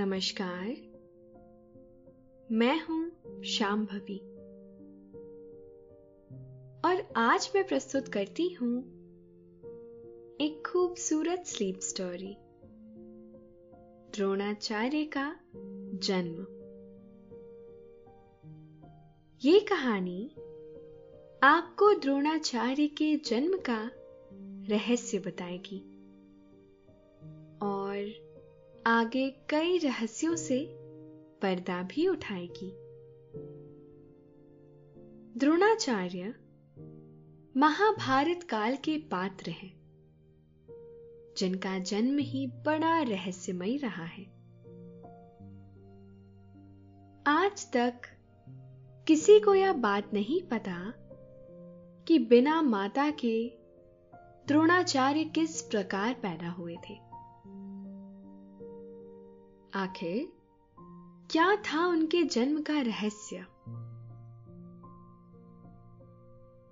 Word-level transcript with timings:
नमस्कार। 0.00 0.66
मैं 2.50 2.86
हूँ 2.86 3.10
श्याम 3.42 3.86
भवी। 3.86 4.18
और 6.84 7.12
आज 7.16 7.52
मैं 7.54 7.66
प्रस्तुत 7.66 8.08
करती 8.08 8.48
हूँ 8.48 8.78
एक 10.40 10.62
खूबसूरत 10.66 11.44
स्लीप 11.46 11.80
स्टोरी 11.80 12.36
द्रोणाचार्य 14.14 15.04
का 15.04 15.40
जन्म। 15.94 16.46
ये 19.44 19.60
कहानी 19.60 20.30
आपको 21.42 22.00
द्रोणाचार्य 22.00 22.86
के 22.86 23.16
जन्म 23.16 23.58
का 23.58 23.90
रहस्य 24.74 25.18
बताएगी। 25.18 25.78
और 27.62 28.27
आगे 28.88 29.30
कई 29.30 29.78
रहस्यों 29.78 30.36
से 30.36 30.66
पर्दा 31.42 31.82
भी 31.82 32.08
उठाएगी। 32.08 32.70
द्रोणाचार्य 35.38 36.34
महाभारत 37.56 38.42
काल 38.42 38.76
के 38.76 38.98
पात्र 38.98 39.50
हैं, 39.50 39.72
जिनका 41.38 41.78
जन्म 41.78 42.18
ही 42.18 42.46
बड़ा 42.46 43.02
रहस्यमय 43.02 43.76
रहा 43.76 44.04
है। 44.04 44.24
आज 47.26 47.72
तक 47.72 47.92
किसी 49.06 49.40
को 49.40 49.54
यह 49.54 49.72
बात 49.72 50.14
नहीं 50.14 50.42
पता 50.42 50.94
कि 52.08 52.18
बिना 52.18 52.62
माता 52.62 53.10
के 53.10 53.48
द्रोणाचार्य 54.46 55.24
किस 55.24 55.62
प्रकार 55.62 56.14
पैदा 56.14 56.50
हुए 56.50 56.76
थे। 56.76 57.07
आखिर, 59.74 60.32
क्या 61.30 61.56
था 61.56 61.86
उनके 61.86 62.22
जन्म 62.22 62.62
का 62.62 62.80
रहस्य? 62.80 63.46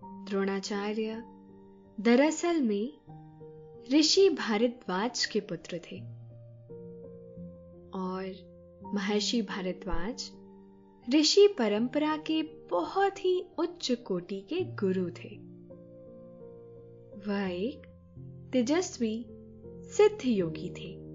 द्रोणाचार्य 0.04 1.24
दरअसल 2.00 2.62
में 2.62 2.92
ऋषि 3.92 4.30
भारद्वाज 4.30 5.26
के 5.26 5.40
पुत्र 5.40 5.78
थे 5.78 6.00
और 7.98 8.56
महर्षि 8.94 9.42
भारद्वाज 9.42 10.30
ऋषि 11.14 11.48
परंपरा 11.58 12.16
के 12.16 12.42
बहुत 12.42 13.24
ही 13.24 13.46
उच्च 13.58 13.92
कोटि 13.92 14.40
के 14.40 14.60
गुरु 14.60 15.10
थे। 15.10 15.36
वह 17.28 17.50
एक 17.50 17.86
तेजस्वी 18.52 19.26
सिद्ध 19.84 20.26
योगी 20.26 20.70
थे। 20.70 21.05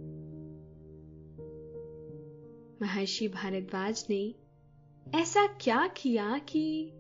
महर्षि 2.82 3.28
भारद्वाज 3.28 4.08
ने 4.10 4.36
ऐसा 5.16 5.48
क्या 5.48 5.88
किया 5.88 6.38
कि 6.38 6.92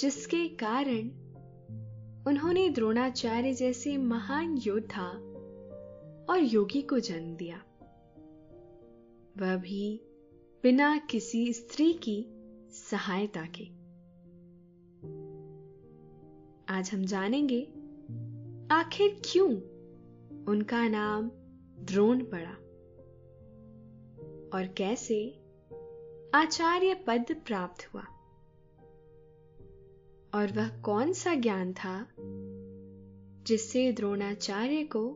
जिसके 0.00 0.48
कारण 0.48 1.08
उन्होंने 2.26 2.68
द्रोणाचार्य 2.68 3.54
जैसे 3.54 3.96
महान 3.96 4.56
योद्धा 4.56 5.08
और 6.30 6.40
योगी 6.42 6.82
को 6.82 6.98
जन्म 6.98 7.36
दिया? 7.36 7.62
वह 9.38 9.56
भी 9.56 10.00
बिना 10.62 10.98
किसी 10.98 11.52
स्त्री 11.52 11.92
की 11.92 12.26
सहायता 12.70 13.48
के। 13.58 13.64
आज 16.74 16.90
हम 16.92 17.04
जानेंगे, 17.04 17.62
आखिर 18.74 19.20
क्यों 19.24 19.50
उनका 20.44 20.88
नाम 20.88 21.30
द्रोण 21.84 22.24
पड़ा? 22.24 22.56
और 24.54 24.66
कैसे 24.66 25.30
आचार्य 26.34 26.94
पद 26.94 27.26
प्राप्त 27.46 27.94
हुआ। 27.94 28.02
और 30.34 30.52
वह 30.52 30.80
कौन 30.80 31.12
सा 31.12 31.34
ज्ञान 31.34 31.72
था 31.72 32.08
जिससे 33.46 33.92
द्रोणाचार्य 33.92 34.84
को 34.84 35.08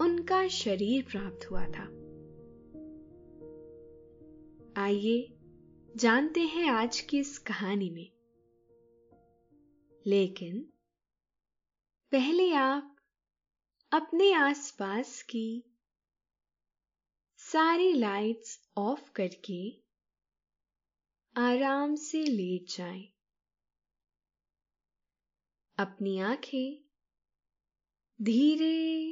उनका 0.00 0.48
शरीर 0.48 1.06
प्राप्त 1.10 1.50
हुआ 1.50 1.66
था? 1.66 1.84
आइए 4.82 5.36
जानते 5.96 6.40
हैं 6.40 6.70
आज 6.70 7.00
की 7.00 7.18
इस 7.18 7.38
कहानी 7.38 7.90
में। 7.90 8.12
लेकिन 10.06 10.72
पहले 12.12 12.52
आप 12.52 12.96
अपने 13.92 14.32
आसपास 14.32 15.22
की 15.22 15.69
सारी 17.52 17.92
लाइट्स 17.92 18.68
ऑफ़ 18.76 19.10
करके 19.10 19.82
आराम 21.36 21.94
से 21.94 22.24
लेट 22.24 22.76
जाएँ। 22.76 23.12
अपनी 25.78 26.18
आँखें 26.18 26.82
धीरे 28.22 29.10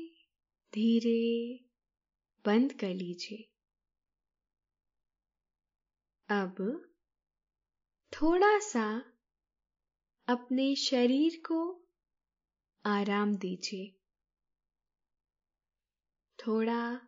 धीरे 0.72 1.64
बंद 2.44 2.72
कर 2.72 2.94
लीजिए 2.94 3.48
अब 6.30 6.86
थोड़ा 8.12 8.58
सा 8.58 9.02
अपने 10.28 10.76
शरीर 10.76 11.42
को 11.46 11.86
आराम 12.84 13.36
दीजिए 13.36 13.94
थोड़ा 16.46 17.07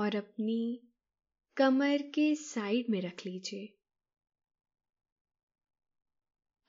और 0.00 0.16
अपनी 0.16 0.80
कमर 1.56 2.02
के 2.14 2.34
साइड 2.34 2.90
में 2.90 3.00
रख 3.02 3.26
लीजिए 3.26 3.66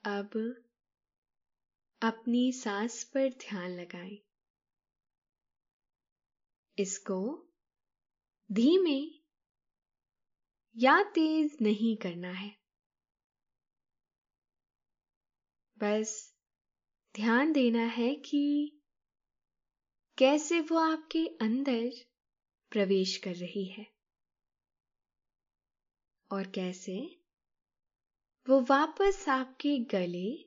अब 0.04 0.30
अपनी 2.02 2.52
सांस 2.52 3.02
पर 3.04 3.28
ध्यान 3.28 3.70
लगाएँ। 3.70 4.18
इसको 6.78 7.18
धीमे 8.50 9.00
या 10.76 11.02
तेज 11.02 11.56
नहीं 11.62 11.96
करना 11.96 12.30
है 12.32 12.50
बस 15.76 16.14
ध्यान 17.14 17.52
देना 17.52 17.84
है 17.84 18.14
कि 18.14 18.44
कैसे 20.18 20.60
वो 20.60 20.78
आपके 20.78 21.26
अंदर 21.40 21.90
प्रवेश 22.72 23.16
कर 23.16 23.34
रही 23.34 23.64
है। 23.64 23.86
और 26.30 26.46
कैसे? 26.46 27.18
वो 28.48 28.60
वापस 28.60 29.28
आपके 29.28 29.78
गले 29.78 30.44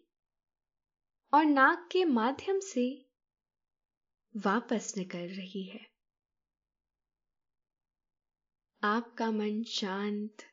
और 1.34 1.46
नाक 1.46 1.90
के 1.92 2.06
माध्यम 2.06 2.60
से 2.60 3.06
वापस 4.38 4.94
निकल 4.98 5.28
रही 5.28 5.64
है। 5.64 5.86
आपका 8.84 9.32
मन 9.32 9.64
शांत, 9.64 10.44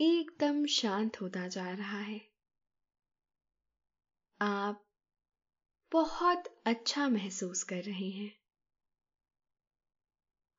एकदम 0.00 0.66
शांत 0.66 1.20
होता 1.20 1.48
जा 1.48 1.70
रहा 1.70 1.98
है। 1.98 2.20
आप 4.40 4.86
बहुत 5.92 6.62
अच्छा 6.66 7.08
महसूस 7.08 7.62
कर 7.62 7.82
रहे 7.82 8.10
हैं। 8.10 8.43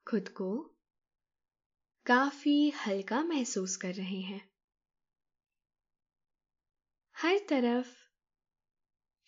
खुद 0.08 0.28
को 0.30 0.76
काफ़ी 2.06 2.70
हल्का 2.70 3.24
महसूस 3.24 3.76
कर 3.76 3.94
रहे 3.94 4.20
हैं। 4.22 4.42
हर 7.16 7.38
तरफ़ 7.50 7.88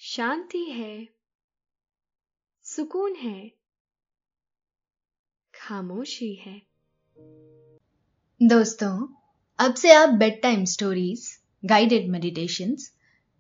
शांति 0.02 0.64
है, 0.66 1.08
सुकून 2.66 3.16
है, 3.16 3.52
खामोशी 5.54 6.34
है। 6.36 6.62
दोस्तों, 8.42 9.08
अब 9.60 9.76
से 9.76 9.94
आप 9.94 10.10
bed 10.10 10.42
time 10.42 10.66
stories 10.66 11.28
guided 11.64 12.10
meditations 12.10 12.92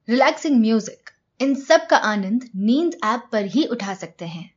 relaxing 0.07 0.59
music 0.61 1.09
इन 1.39 1.55
सब 1.55 1.87
का 1.89 1.97
आनंद 1.97 2.49
नींद 2.55 2.99
ऐप 3.05 3.29
पर 3.31 3.45
ही 3.45 3.67
उठा 3.67 3.93
सकते 3.93 4.25
हैं। 4.25 4.56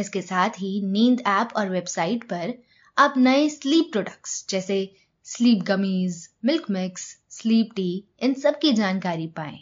इसके 0.00 0.22
साथ 0.22 0.58
ही 0.58 0.80
नींद 0.82 1.22
ऐप 1.28 1.48
और 1.56 1.70
वेबसाइट 1.70 2.24
पर 2.24 2.54
आप 2.96 3.14
नए 3.18 3.48
स्लीप 3.48 3.90
प्रोडक्ट्स, 3.92 4.44
जैसे 4.50 4.94
sleep 5.26 5.62
gummies 5.64 6.28
milk 6.44 6.70
mix 6.70 7.02
sleep 7.30 7.72
tea 7.76 8.04
इन 8.20 8.34
सब 8.34 8.58
की 8.58 8.72
जानकारी 8.72 9.26
पाएँ। 9.26 9.58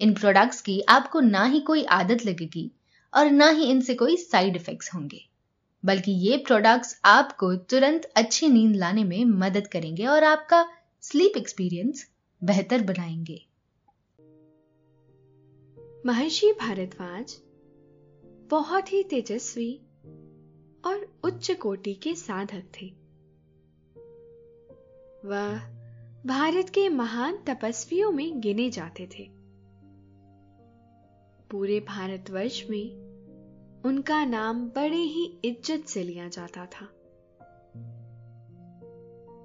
इन 0.00 0.14
प्रोडक्ट्स 0.14 0.60
की 0.60 0.80
आपको 0.88 1.20
ना 1.20 1.44
ही 1.44 1.60
कोई 1.60 1.84
आदत 1.92 2.24
लगेगी 2.26 2.70
और 3.12 3.30
ना 3.30 3.48
ही 3.48 3.70
इनसे 3.70 3.94
कोई 3.94 4.16
साइड 4.16 4.56
इफेक्ट्स 4.56 4.94
होंगे, 4.94 5.20
बल्कि 5.84 6.12
ये 6.20 6.36
प्रोडक्ट्स 6.36 6.96
आपको 7.04 7.54
तुरंत 7.54 8.10
अच्छी 8.16 8.48
नींद 8.48 8.76
लाने 8.76 9.04
में 9.04 9.24
मदद 9.24 9.66
करेंगे 9.66 10.06
और 10.06 10.24
आपका 10.24 10.64
स्लीप 11.02 11.36
एक्सपीरियंस 11.36 12.06
बेहतर 12.42 12.82
बनाएँगे। 12.82 13.40
महर्षि 16.06 16.52
भारद्वाज 16.52 17.36
बहुत 18.54 18.92
ही 18.92 19.02
तेजस्वी 19.02 19.80
और 20.86 21.20
उच्च 21.24 21.50
कोटि 21.50 21.94
के 21.94 22.14
साधक 22.14 22.62
थे। 22.74 22.86
वह 25.28 25.58
भारत 26.26 26.68
के 26.68 26.88
महान 26.88 27.36
तपस्वियों 27.36 28.10
में 28.10 28.40
गिने 28.40 28.70
जाते 28.70 29.06
थे। 29.06 29.28
पूरे 31.50 31.80
भारतवर्ष 31.80 32.70
में 32.70 32.90
उनका 33.84 34.24
नाम 34.24 34.68
बड़े 34.68 34.96
ही 34.96 35.40
इज़्ज़त 35.44 35.86
से 35.86 36.02
लिया 36.02 36.28
जाता 36.28 36.66
था। 36.66 36.88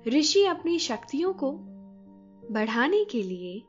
ऋषि 0.07 0.45
अपनी 0.45 0.79
शक्तियों 0.79 1.33
को 1.33 1.51
बढ़ाने 2.51 3.05
के 3.05 3.23
लिए 3.23 3.59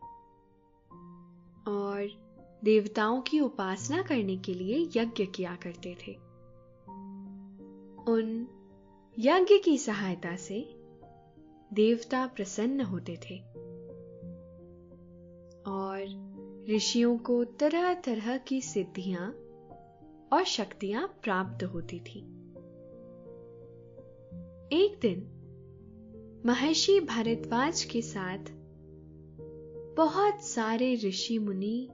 और 1.72 2.29
देवताओं 2.64 3.20
की 3.20 3.40
उपासना 3.40 4.02
करने 4.02 4.36
के 4.36 4.54
लिए 4.54 4.88
यज्ञ 4.96 5.26
किया 5.26 5.56
करते 5.56 5.96
थे। 6.06 6.12
उन 8.12 8.48
यज्ञ 9.18 9.58
की 9.58 9.78
सहायता 9.78 10.36
से 10.36 10.74
देवता 11.72 12.26
प्रसन्न 12.26 12.80
होते 12.80 13.12
थे 13.12 13.38
और 15.70 16.30
ऋषियों 16.70 17.18
को 17.18 17.44
तरह 17.44 17.94
तरह 17.94 18.38
की 18.38 18.60
सिद्धियाँ 18.60 19.30
और 20.32 20.44
शक्तियाँ 20.44 21.06
प्राप्त 21.22 21.64
होती 21.64 22.00
थी। 22.00 22.20
एक 24.72 24.98
दिन 25.02 25.36
महर्षि 26.46 27.00
भारद्वाज 27.00 27.84
के 27.84 28.02
साथ 28.02 28.38
बहुत 29.96 30.42
सारे 30.42 30.94
ऋषि 30.94 31.38
मुनि 31.38 31.88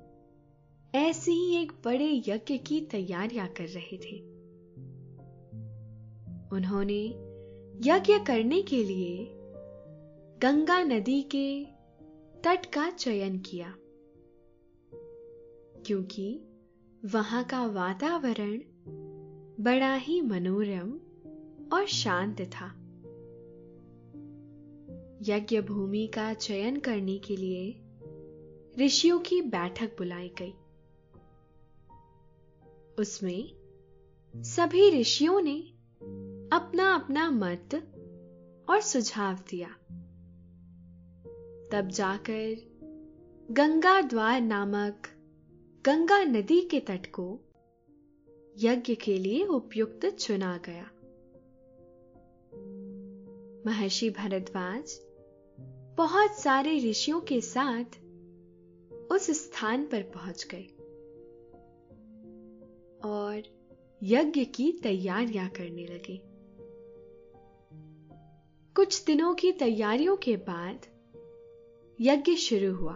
ऐसे 0.96 1.32
ही 1.32 1.56
एक 1.56 1.72
बड़े 1.84 2.22
यज्ञ 2.28 2.58
की 2.58 2.80
तैयारियाँ 2.80 3.48
कर 3.48 3.68
रहे 3.68 3.96
थे। 3.96 4.16
उन्होंने 6.52 7.02
यज्ञ 7.90 8.18
करने 8.18 8.62
के 8.62 8.84
लिए 8.84 9.26
गंगा 10.42 10.82
नदी 10.84 11.22
के 11.22 11.64
तट 12.44 12.66
का 12.66 12.90
चयन 12.90 13.38
किया, 13.38 13.74
क्योंकि 15.86 16.42
वहाँ 17.04 17.44
का 17.44 17.66
वातावरण 17.66 18.60
बड़ा 19.64 19.94
ही 19.94 20.20
मनोरम 20.20 20.92
और 21.72 21.86
शांत 21.86 22.40
था। 22.40 22.66
यज्ञ 25.22 25.60
भूमि 25.60 26.06
का 26.06 26.34
चयन 26.34 26.76
करने 26.80 27.18
के 27.18 27.36
लिए 27.36 27.82
ऋषियों 28.84 29.18
की 29.18 29.42
बैठक 29.42 29.96
बुलाई 29.98 30.28
गई। 30.28 30.54
उसमें 32.98 33.52
सभी 34.36 35.00
ऋषियों 35.00 35.40
ने 35.40 35.60
अपना 36.52 36.94
अपना 36.94 37.30
मत 37.30 37.74
और 38.70 38.80
सुझाव 38.80 39.34
दिया। 39.50 39.68
तब 41.72 41.88
जाकर 41.88 42.56
गंगा 43.50 44.00
द्वार 44.00 44.40
नामक 44.40 45.02
गंगा 45.86 46.24
नदी 46.24 46.60
के 46.60 46.80
तट 46.80 47.06
को 47.06 47.40
यज्ञ 48.58 48.94
के 48.94 49.18
लिए 49.18 49.44
उपयुक्त 49.44 50.06
चुना 50.06 50.60
गया। 50.68 50.90
महर्षि 53.66 54.10
भरद्वाज 54.10 55.00
बहुत 55.96 56.38
सारे 56.38 56.90
ऋषियों 56.90 57.20
के 57.20 57.40
साथ 57.40 57.84
उस 59.12 59.30
स्थान 59.30 59.86
पर 59.86 60.02
पहुँच 60.02 60.46
गए। 60.50 60.75
और 63.04 63.42
यज्ञ 64.02 64.44
की 64.44 64.72
तैयारियाँ 64.72 65.48
करने 65.48 65.86
लगे। 65.86 66.22
कुछ 68.74 69.04
दिनों 69.04 69.34
की 69.34 69.52
तैयारियों 69.52 70.16
के 70.16 70.36
बाद 70.36 70.86
यज्ञ 72.00 72.34
शुरू 72.34 72.74
हुआ। 72.74 72.94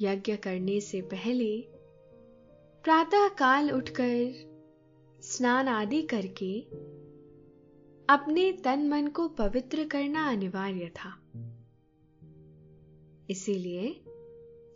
यज्ञ 0.00 0.36
करने 0.36 0.80
से 0.80 1.00
पहले 1.00 1.60
प्रातः 2.84 3.28
काल 3.28 3.70
उठकर 3.70 4.46
स्नान 5.20 5.68
आदि 5.68 6.02
करके 6.02 6.60
अपने 8.08 8.52
तन 8.52 8.88
मन 8.88 9.08
को 9.08 9.28
पवित्र 9.28 9.88
करना 9.88 10.28
अनिवार्य 10.30 10.88
था। 10.88 11.22
इसीलिए 13.30 14.05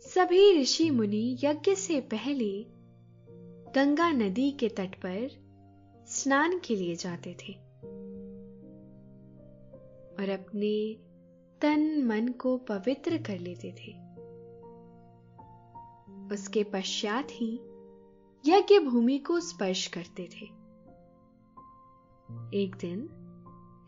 सभी 0.01 0.61
ऋषि 0.61 0.89
मुनि 0.89 1.37
यज्ञ 1.43 1.75
से 1.75 2.01
पहले 2.01 2.65
गंगा 3.75 4.11
नदी 4.11 4.51
के 4.51 4.69
तट 4.69 4.95
पर 4.95 5.29
स्नान 6.07 6.59
के 6.59 6.75
लिए 6.75 6.95
जाते 6.95 7.33
थे 7.33 7.53
और 10.19 10.29
अपने 10.29 10.93
तन 11.61 12.03
मन 12.05 12.27
को 12.27 12.57
पवित्र 12.57 13.17
कर 13.17 13.39
लेते 13.39 13.71
थे। 13.71 13.91
उसके 16.35 16.63
पश्चात 16.63 17.27
ही 17.31 17.55
यज्ञ 18.45 18.79
भूमि 18.79 19.17
को 19.17 19.39
स्पर्श 19.39 19.87
करते 19.87 20.23
थे। 20.23 20.45
एक 22.63 22.75
दिन 22.79 23.09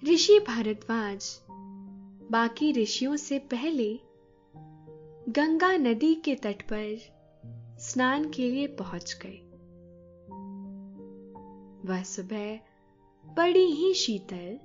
ऋषि 0.03 0.39
भारद्वाज 0.39 1.39
बाकी 2.31 2.71
ऋषियों 2.71 3.15
से 3.15 3.39
पहले 3.39 3.99
गंगा 5.29 5.77
नदी 5.77 6.15
के 6.15 6.35
तट 6.35 6.61
पर 6.61 6.97
स्नान 7.79 8.29
के 8.29 8.49
लिए 8.51 8.67
पहुँच 8.67 9.19
गए। 9.21 9.39
वह 11.87 12.03
सुबह 12.03 12.59
बड़ी 13.37 13.65
ही 13.65 13.93
शीतल 13.93 14.59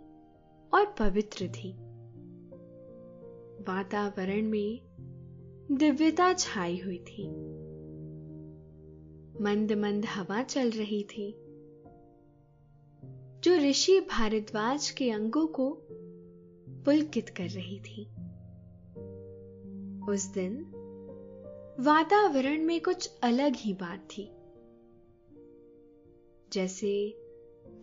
और 0.74 0.94
पवित्र 0.98 1.48
थी। 1.48 1.72
वातावरण 3.64 4.42
में 4.42 4.80
दिव्यता 5.70 6.32
छाई 6.32 6.78
हुई 6.78 6.98
थी। 6.98 7.28
मंद 9.42 9.72
मंद 9.72 10.06
हवा 10.06 10.42
चल 10.42 10.70
रही 10.70 11.02
थी, 11.02 11.32
जो 13.40 13.56
ऋषि 13.56 14.00
भारद्वाज 14.00 14.90
के 14.90 15.10
अंगों 15.10 15.46
को 15.46 15.78
पुलकित 16.84 17.28
कर 17.28 17.48
रही 17.48 17.80
थी। 17.80 18.17
उस 20.08 20.24
दिन 20.26 20.54
वातावरण 21.80 22.64
में 22.64 22.80
कुछ 22.80 23.10
अलग 23.22 23.52
ही 23.56 23.72
बात 23.72 24.08
थी। 24.10 24.30
जैसे 26.52 27.14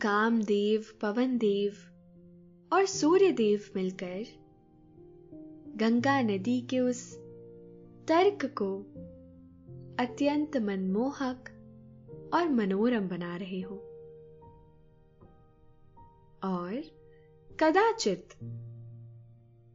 कामदेव 0.01 0.85
पवन 1.01 1.37
देव 1.37 1.73
और 2.73 2.85
सूर्यदेव 2.85 3.65
मिलकर 3.75 4.23
गंगा 5.77 6.21
नदी 6.21 6.61
के 6.61 6.79
उस 6.79 7.17
तर्क 8.07 8.45
को 8.45 8.79
अत्यंत 10.03 10.57
मनमोहक 10.57 11.49
और 12.33 12.49
मनोरम 12.49 13.07
बना 13.07 13.37
रहे 13.37 13.61
हो। 13.61 13.75
और 16.43 16.83
कदाचित 17.59 18.29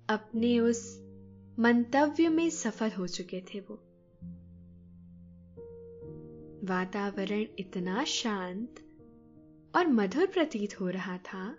अपने 0.08 0.60
उस 0.60 1.09
मंतव्य 1.60 2.28
में 2.28 2.50
सफल 2.50 2.90
हो 2.90 3.06
चुके 3.06 3.40
थे 3.40 3.60
वो। 3.60 3.74
वातावरण 6.66 7.44
इतना 7.58 8.04
शांत 8.04 8.74
और 9.76 9.86
मधुर 9.86 10.26
प्रतीत 10.26 10.80
हो 10.80 10.88
रहा 10.88 11.18
था 11.18 11.56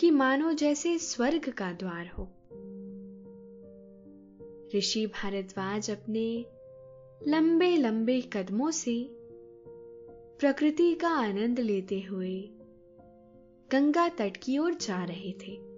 कि 0.00 0.10
मानो 0.10 0.52
जैसे 0.52 0.98
स्वर्ग 0.98 1.48
का 1.48 1.72
द्वार 1.72 2.06
हो। 2.06 2.24
ऋषि 4.78 5.06
भारद्वाज 5.06 5.90
अपने 5.90 6.46
लंबे 7.30 7.76
लंबे 7.76 8.20
कदमों 8.20 8.70
से 8.70 9.08
प्रकृति 10.40 10.94
का 10.94 11.08
आनंद 11.08 11.60
लेते 11.60 12.00
हुए 12.00 12.40
गंगा 13.72 14.08
तट 14.08 14.36
की 14.36 14.58
ओर 14.58 14.74
जा 14.74 15.04
रहे 15.04 15.32
थे। 15.32 15.73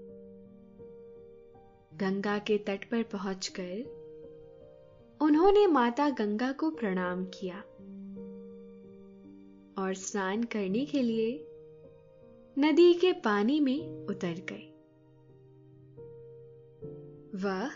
गंगा 2.00 2.38
के 2.38 2.59
तट 2.59 2.85
पर 2.85 3.03
पहुंचकर 3.03 3.97
उन्होंने 5.21 5.67
माता 5.67 6.11
गंगा 6.11 6.53
को 6.53 6.71
प्रणाम 6.71 7.25
किया 7.25 7.57
और 9.83 9.95
स्नान 9.95 10.45
करने 10.45 10.87
के 10.87 11.03
लिए 11.03 11.47
नदी 12.59 12.95
के 12.95 13.12
पानी 13.12 13.61
में 13.61 14.07
उतर 14.07 14.35
गए। 14.50 14.73
वह 17.45 17.71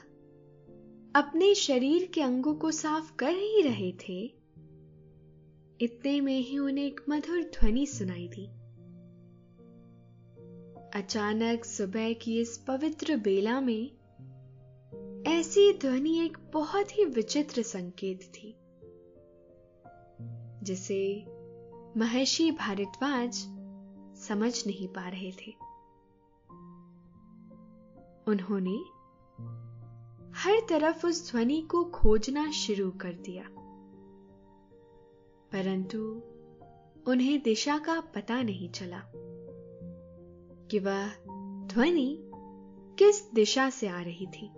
अपने 1.14 1.54
शरीर 1.54 2.06
के 2.14 2.20
अंगों 2.20 2.54
को 2.54 2.70
साफ़ 2.70 3.16
कर 3.16 3.32
ही 3.32 3.62
रहे 3.62 3.92
थे। 3.92 4.34
इतने 5.80 6.20
में 6.20 6.40
ही 6.40 6.58
उन्हें 6.58 6.86
एक 6.86 7.00
मधुर 7.08 7.42
ध्वनि 7.42 7.86
सुनाई 7.86 8.28
दी। 8.28 8.46
अचानक 10.94 11.64
सुबह 11.64 12.12
की 12.12 12.40
इस 12.40 12.64
पवित्र 12.68 13.16
बेला 13.16 13.60
में 13.60 13.99
ऐसी 15.28 15.72
ध्वनि 15.72 16.18
एक 16.18 16.36
बहुत 16.52 16.98
ही 16.98 17.04
विचित्र 17.04 17.62
संकेत 17.62 18.20
थी, 18.34 18.54
जिसे 20.62 21.24
महर्षि 21.96 22.50
भारद्वाज 22.50 23.34
समझ 24.20 24.66
नहीं 24.66 24.88
पा 24.88 25.08
रहे 25.08 25.30
थे। 25.32 25.52
उन्होंने 28.26 28.76
हर 30.40 30.60
तरफ़ 30.68 31.06
उस 31.06 31.30
ध्वनि 31.30 31.60
को 31.62 31.84
खोजना 31.84 32.50
शुरू 32.50 32.90
कर 32.90 33.12
दिया, 33.12 33.44
परंतु 35.52 35.98
उन्हें 37.10 37.42
दिशा 37.42 37.78
का 37.78 38.00
पता 38.00 38.42
नहीं 38.42 38.70
चला 38.70 39.02
कि 40.70 40.78
वह 40.78 41.08
ध्वनि 41.66 42.16
किस 42.98 43.22
दिशा 43.32 43.70
से 43.70 43.88
आ 43.88 44.00
रही 44.00 44.26
थी। 44.26 44.50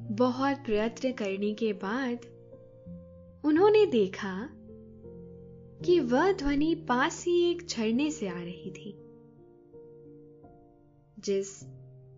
बहुत 0.00 0.56
प्रयत्न 0.56 1.12
करने 1.12 1.54
के 1.54 1.72
बाद 1.72 2.26
उन्होंने 3.44 3.86
देखा 3.86 4.48
कि 5.84 6.00
वह 6.00 6.32
ध्वनि 6.32 6.74
पास 6.74 7.24
ही 7.24 7.50
एक 7.50 7.66
झरने 7.66 8.10
से 8.10 8.28
आ 8.28 8.40
रही 8.40 8.70
थी, 8.70 8.92
जिस 11.18 11.60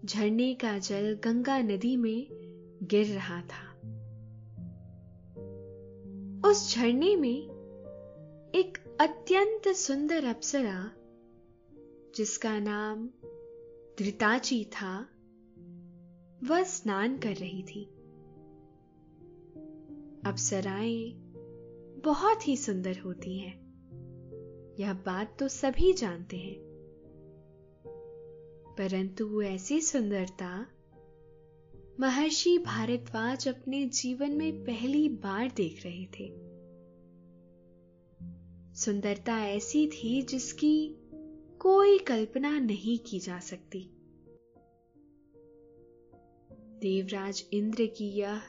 झरने 0.05 0.55
का 0.55 0.79
जल 0.79 1.19
गंगा 1.25 1.59
नदी 1.59 1.97
में 1.97 2.27
गिर 2.83 3.07
रहा 3.07 3.41
था। 3.43 3.69
उस 6.49 6.75
झरने 6.75 7.17
में 7.17 7.39
एक 8.55 8.97
अत्यंत 9.01 9.69
सुंदर 9.69 10.25
अप्सरा, 10.25 10.91
जिसका 12.17 12.59
नाम 12.59 13.07
धृताची 13.99 14.65
था 14.65 15.09
वह 16.45 16.63
स्नान 16.63 17.19
कर 17.19 17.35
रही 17.35 17.63
थी। 17.63 17.85
अप्सराएँ 20.27 21.13
बहुत 22.05 22.49
ही 22.49 22.57
सुंदर 22.57 22.99
होती 22.99 23.39
हैं। 23.39 23.69
यह 24.81 24.93
बात 24.93 25.37
तो 25.39 25.49
सभी 25.49 25.93
जानते 25.93 26.37
हैं। 26.37 26.57
परंतु 28.79 29.43
ऐसी 29.43 29.81
सुंदरता, 29.81 30.67
महर्षि 32.01 32.59
भारद्वाज 32.59 33.49
अपने 33.49 33.87
जीवन 33.87 34.31
में 34.31 34.65
पहली 34.65 35.09
बार 35.09 35.53
देख 35.57 35.87
रहे 35.87 36.05
थे। 36.05 36.49
सुंदरता 38.75 39.39
ऐसी 39.39 39.87
थी 39.87 40.23
जिसकी 40.23 40.97
कोई 41.59 41.99
कल्पना 41.99 42.59
नहीं 42.59 42.99
की 42.99 43.21
जा 43.21 43.41
सकती। 43.41 43.98
देवराज 46.81 47.45
इंद्र 47.53 47.87
की 47.87 48.09
यह 48.09 48.41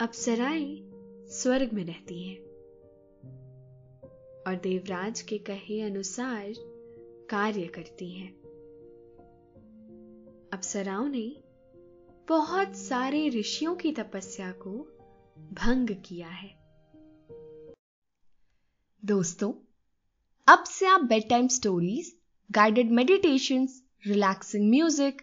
अप्सराएँ 0.00 0.90
स्वर्ग 1.30 1.72
में 1.72 1.84
रहती 1.84 2.22
हैं। 2.22 2.38
और 4.46 4.60
देवराज 4.62 5.22
के 5.22 5.38
कहे 5.38 5.80
अनुसार 5.80 6.52
कार्य 7.30 7.66
करती 7.66 8.12
हैं। 8.12 8.32
अप्सराओं 10.52 11.08
ने 11.08 11.42
बहुत 12.28 12.76
सारे 12.76 13.28
ऋषियों 13.28 13.74
की 13.74 13.92
तपस्या 13.92 14.52
को 14.52 14.70
भंग 15.52 15.90
किया 15.90 16.28
है। 16.28 16.50
दोस्तों, 19.04 19.52
अब 20.48 20.64
से 20.64 20.86
आप 20.86 21.00
bed 21.00 21.28
time 21.28 21.48
stories 21.48 22.16
guided 22.52 22.90
meditation 22.90 23.68
relaxing 24.06 24.70
music 24.70 25.22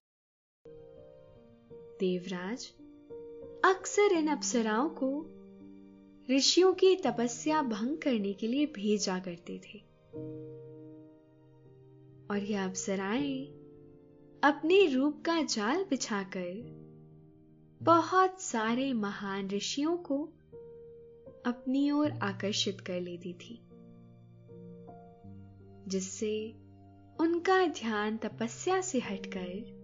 Devraj, 2.01 2.71
अक्सर 3.65 4.11
इन 4.11 4.27
अप्सराओं 4.27 4.89
को 4.89 5.25
ऋषियों 6.35 6.73
की 6.73 6.95
तपस्या 6.95 7.61
भंग 7.61 7.97
करने 7.97 8.33
के 8.33 8.47
लिए 8.47 8.65
भेजा 8.65 9.19
करते 9.19 9.57
थे। 9.57 9.77
और 12.31 12.37
यह 12.43 12.65
अप्सराएँ 12.65 13.45
अपने 14.43 14.85
रूप 14.85 15.23
का 15.25 15.41
जाल 15.41 15.83
बिछाकर 15.83 16.81
बहुत 17.83 18.41
सारे 18.41 18.93
महान 18.93 19.49
ऋषियों 19.49 19.97
को 19.97 20.23
अपनी 21.45 21.91
ओर 21.91 22.11
आकर्षित 22.11 22.81
कर 22.81 23.01
लेती 23.01 23.33
थी, 23.33 23.61
जिससे 25.87 26.51
उनका 27.19 27.67
ध्यान 27.67 28.17
तपस्या 28.17 28.81
से 28.81 28.99
हटकर 28.99 29.80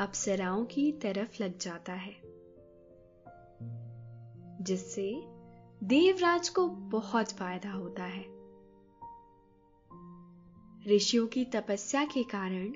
अप्सराओं 0.00 0.64
की 0.64 0.92
तरफ़ 0.92 1.42
लग 1.42 1.58
जाता 1.58 1.92
है, 1.92 2.14
जिससे 4.64 5.22
देवराज 5.84 6.48
को 6.48 6.66
बहुत 6.68 7.32
फ़ायदा 7.32 7.72
होता 7.72 8.04
है। 8.04 8.22
ऋषियों 10.88 11.26
की 11.26 11.44
तपस्या 11.44 12.04
के 12.04 12.22
कारण 12.22 12.72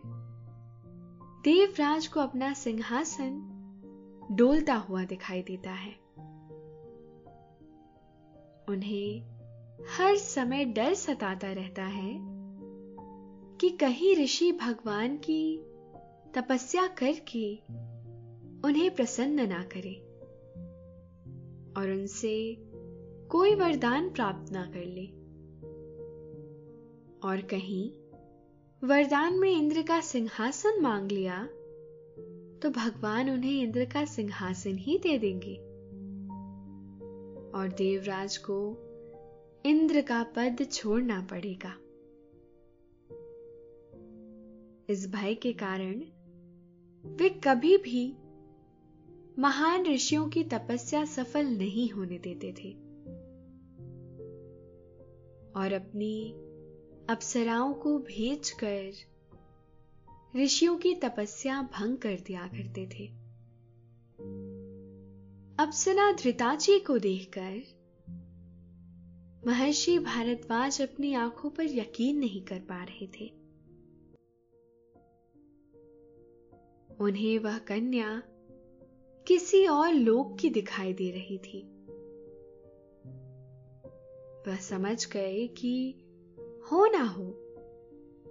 देवराज 1.42 2.06
को 2.06 2.20
अपना 2.20 2.52
सिंहासन 2.54 3.50
डोलता 4.32 4.74
हुआ 4.74 5.04
दिखाई 5.04 5.42
देता 5.42 5.70
है। 5.70 5.92
उन्हें 8.68 9.20
हर 9.88 10.16
समय 10.16 10.64
डर 10.64 10.94
सताता 10.94 11.52
रहता 11.52 11.84
है 11.84 12.16
कि 13.56 13.70
कहीं 13.70 14.16
ऋषि 14.16 14.52
भगवान 14.52 15.16
की 15.16 15.73
तपस्या 16.34 16.86
करके 16.86 17.56
उन्हें 18.64 18.94
प्रसन्न 18.94 19.48
ना 19.48 19.62
करे 19.62 19.94
और 21.76 21.90
उनसे 21.90 22.56
कोई 23.30 23.54
वरदान 23.54 24.10
प्राप्त 24.10 24.52
ना 24.52 24.66
कर 24.66 24.84
ले। 24.84 25.06
और 27.28 27.40
कहीं 27.40 27.90
वरदान 28.88 29.34
में 29.34 29.50
इंद्र 29.50 29.82
का 29.82 30.00
सिंहासन 30.00 30.80
मांग 30.80 31.12
लिया 31.12 31.44
तो 32.62 32.70
भगवान 32.70 33.30
उन्हें 33.30 33.62
इंद्र 33.62 33.84
का 33.84 34.04
सिंहासन 34.04 34.78
ही 34.78 34.98
दे 34.98 35.18
देंगे। 35.18 35.54
और 37.58 37.68
देवराज 37.68 38.36
को 38.36 38.58
इंद्र 39.66 40.00
का 40.00 40.22
पद 40.22 40.66
छोड़ना 40.72 41.20
पड़ेगा। 41.30 41.74
इस 44.88 45.12
भय 45.12 45.34
के 45.34 45.52
कारण 45.52 46.02
वे 47.06 47.28
कभी 47.28 47.76
भी 47.76 48.16
महान 49.38 49.86
ऋषियों 49.86 50.28
की 50.28 50.44
तपस्या 50.44 51.04
सफल 51.04 51.46
नहीं 51.46 51.90
होने 51.90 52.18
देते 52.18 52.52
थे। 52.52 52.72
और 55.56 55.72
अपनी 55.72 56.32
अप्सराओं 57.10 57.74
को 57.74 57.98
भेजकर 57.98 58.92
ऋषियों 60.36 60.76
की 60.76 60.94
तपस्या 60.94 61.62
भंग 61.62 61.98
कर 61.98 62.14
दिया 62.26 62.46
करते 62.46 62.86
थे। 62.86 63.06
अप्सरा 65.58 66.12
धृताची 66.12 66.78
को 66.78 66.98
देखकर 66.98 67.62
महर्षि 69.46 69.98
भारद्वाज 69.98 70.82
अपनी 70.82 71.14
आँखों 71.14 71.50
पर 71.50 71.64
यकीन 71.64 72.18
नहीं 72.18 72.42
कर 72.42 72.58
पा 72.58 72.84
रहे 72.84 73.06
थे। 73.06 73.43
उन्हें 77.00 77.38
वह 77.38 77.58
कन्या 77.58 78.22
किसी 79.26 79.66
और 79.66 79.92
लोक 79.92 80.38
की 80.40 80.50
दिखाई 80.50 80.92
दे 80.92 81.10
रही 81.10 81.38
थी। 81.38 81.62
वह 84.46 84.56
समझ 84.56 85.10
गए 85.12 85.46
कि 85.46 85.94
हो 86.72 86.86
ना 86.86 87.04
हो, 87.04 87.40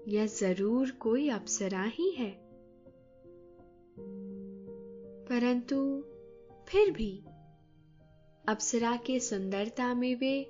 यह 0.08 0.26
ज़रूर 0.26 0.92
कोई 0.92 1.30
अप्सरा 1.30 1.84
ही 1.84 2.12
है। 2.12 2.44
परंतु 5.30 6.04
फिर 6.68 6.92
भी 6.92 7.24
अप्सरा 8.50 8.96
के 8.96 9.20
सुंदरता 9.20 9.94
में 9.94 10.16
वे 10.16 10.44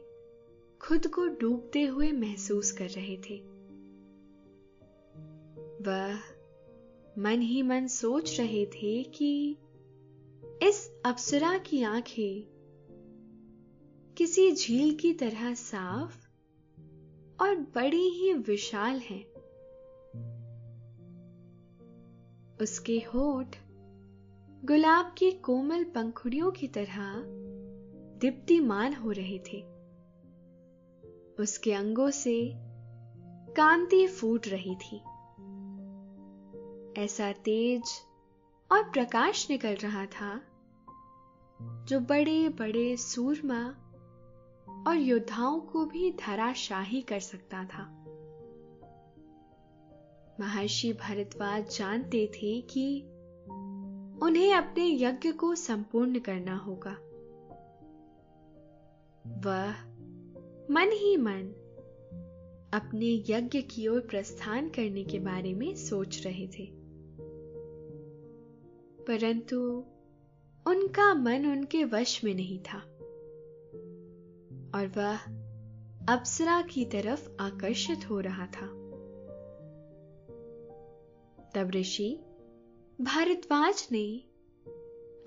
खुद 0.82 1.08
को 1.08 1.28
डूबते 1.28 1.84
हुए 1.84 2.12
महसूस 2.12 2.72
कर 2.72 2.90
रहे 2.90 3.18
थे। 3.18 3.40
वह 5.84 6.33
मन 7.18 7.42
ही 7.42 7.62
मन 7.62 7.88
सोच 7.88 8.40
रहे 8.40 8.66
थे 8.66 9.04
कि 9.04 9.58
इस 10.64 11.02
अप्सरा 11.06 11.58
की 11.58 11.84
आँखें 11.84 12.54
किसी 14.18 14.52
झील 14.52 14.96
की 14.96 15.14
तरह 15.14 15.54
साफ़ 15.54 16.28
और 17.44 17.56
बड़ी 17.56 18.10
ही 18.10 18.34
विशाल 18.34 19.00
हैं। 19.00 19.34
उसके 22.62 23.00
होठ 23.00 23.56
गुलाब 24.66 25.16
की 25.18 25.32
कोमल 25.32 25.84
पंखुड़ियों 25.84 26.52
की 26.52 26.68
तरह 26.68 27.24
दीप्तिमान 28.20 28.94
हो 28.94 29.12
रहे 29.12 29.40
थे। 29.40 29.62
उसके 31.44 31.74
अंगों 31.74 32.10
से 32.10 32.52
कांति 33.54 34.08
फूट 34.08 34.48
रही 34.48 34.76
थी। 34.76 35.02
ऐसा 36.98 37.32
तेज 37.32 37.84
और 38.72 38.84
प्रकाश 38.84 39.50
निकल 39.50 39.76
रहा 39.76 40.06
था, 40.06 40.42
जो 41.62 42.00
बड़े 42.00 42.50
बड़े 42.50 42.98
सूरमा 42.98 43.76
और 44.88 44.98
योद्धाओं 44.98 45.62
को 45.62 45.86
भी 45.86 46.12
धराशाही 46.12 47.02
कर 47.02 47.20
सकता 47.20 47.64
था। 47.64 48.00
महर्षि 50.40 50.94
भरद्वाज 50.94 51.78
जानते 51.78 52.28
थे 52.28 52.62
कि 52.62 53.02
उन्हें 54.24 54.54
अपने 54.54 55.04
यज्ञ 55.04 55.32
को 55.32 55.56
संपूर्ण 55.56 56.20
करना 56.20 56.56
होगा। 56.58 56.98
वह 59.46 59.72
मन 60.72 60.90
ही 60.94 61.18
मन 61.18 61.60
अपने 62.74 63.24
यज्ञ 63.30 63.62
की 63.62 63.88
ओर 63.88 64.00
प्रस्थान 64.00 64.70
करने 64.70 65.04
के 65.04 65.20
बारे 65.20 65.54
में 65.54 65.76
सोच 65.76 66.24
रहे 66.26 66.48
थे। 66.48 66.83
परंतु 69.08 69.86
उनका 70.68 71.14
मन 71.14 71.46
उनके 71.46 71.84
वश 71.84 72.24
में 72.24 72.36
नहीं 72.36 72.60
था। 72.60 72.78
और 74.76 74.88
वह 74.88 75.18
अप्सरा 76.14 76.62
की 76.62 76.86
तरफ़ 76.86 77.30
आकर्षित 77.40 78.10
हो 78.10 78.20
रहा 78.20 78.46
था। 78.46 78.68
तब 81.56 81.72
ऋषि 81.76 82.20
भारद्वाज 83.02 83.88
ने 83.92 84.24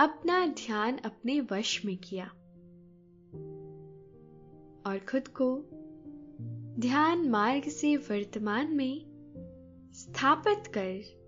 अपना 0.00 0.46
ध्यान 0.46 0.96
अपने 0.96 1.40
वश 1.40 1.84
में 1.84 1.96
किया 1.96 2.26
और 4.86 4.98
खुद 5.10 5.28
को 5.28 5.64
ध्यान 6.80 7.30
मार्ग 7.30 7.62
से 7.62 7.96
वर्तमान 7.96 8.76
में 8.76 9.06
स्थापित 9.94 10.66
कर 10.66 11.25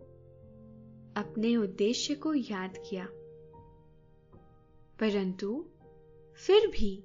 अपने 1.18 1.56
उद्देश्य 1.56 2.14
को 2.14 2.34
याद 2.34 2.78
किया। 2.90 3.08
परंतु 5.00 5.64
फिर 6.46 6.66
भी 6.66 7.04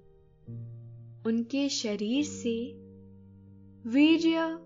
उनके 1.26 1.70
शरीर 1.70 2.24
से 2.24 2.74
वीर्य 3.90 4.60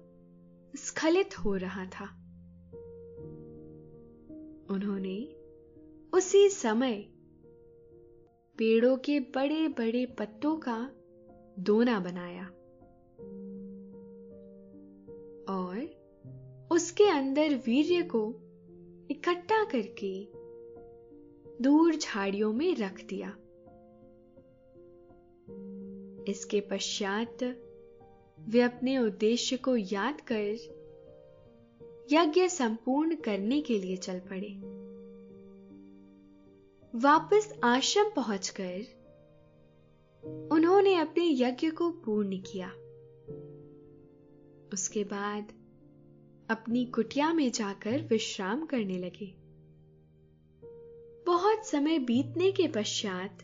स्खलित 0.76 1.40
हो 1.40 1.56
रहा 1.56 1.86
था। 1.86 2.06
उन्होंने 4.70 5.36
उसी 6.14 6.50
समय 6.50 6.94
पेड़ों 8.58 8.98
के 8.98 9.20
बड़े 9.20 9.68
बड़े 9.68 10.06
पत्तों 10.06 10.58
का 10.58 10.92
दोना 11.60 12.00
बनाया 12.00 12.46
और 15.54 15.98
उसके 16.72 17.04
अंदर 17.04 17.56
वीर्य 17.56 18.02
को 18.04 18.47
इकट्ठा 19.12 19.64
करके 19.64 20.28
दूर 21.64 21.96
झाड़ियों 21.96 22.54
में 22.54 22.76
रख 22.76 23.06
दिया। 23.06 23.30
इसके 26.32 26.62
पश्चात 26.62 27.44
वे 28.50 28.62
अपने 28.62 28.98
उद्देश्य 28.98 29.58
को 29.58 29.78
याद 29.78 30.22
कर 30.22 30.78
यज्ञ 32.12 32.48
संपूर्ण 32.48 33.16
करने 33.16 33.62
के 33.62 33.80
लिए 33.80 33.98
चल 33.98 34.20
पड़े। 34.20 34.78
वापस 36.96 37.60
आश्रम 37.64 38.10
पहुंचकर 38.16 38.98
उन्होंने 40.52 40.96
अपने 40.96 41.30
यज्ञ 41.30 41.70
को 41.70 41.92
पूर्ण 41.92 42.38
किया। 42.38 42.70
उसके 44.74 45.04
बाद 45.04 45.57
अपनी 46.50 46.86
कुटिया 46.86 47.34
में 47.34 47.52
जाकर 47.52 48.02
विश्राम 48.02 48.66
करने 48.66 48.98
लगे। 48.98 49.36
बहुत 51.26 51.68
समय 51.68 52.00
बीतने 52.00 52.52
के 52.52 52.68
पश्चात, 52.68 53.42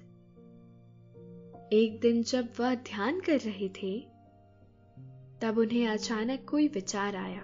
एक 1.74 2.00
दिन 2.02 2.24
जब 2.24 2.54
वह 2.60 2.76
ध्यान 2.76 3.20
कर 3.20 3.40
रहे 3.40 3.70
थे, 3.70 4.00
तब 5.42 5.56
उन्हें 5.58 5.88
अचानक 5.88 6.46
कोई 6.50 6.68
विचार 6.68 7.16
आया। 7.16 7.42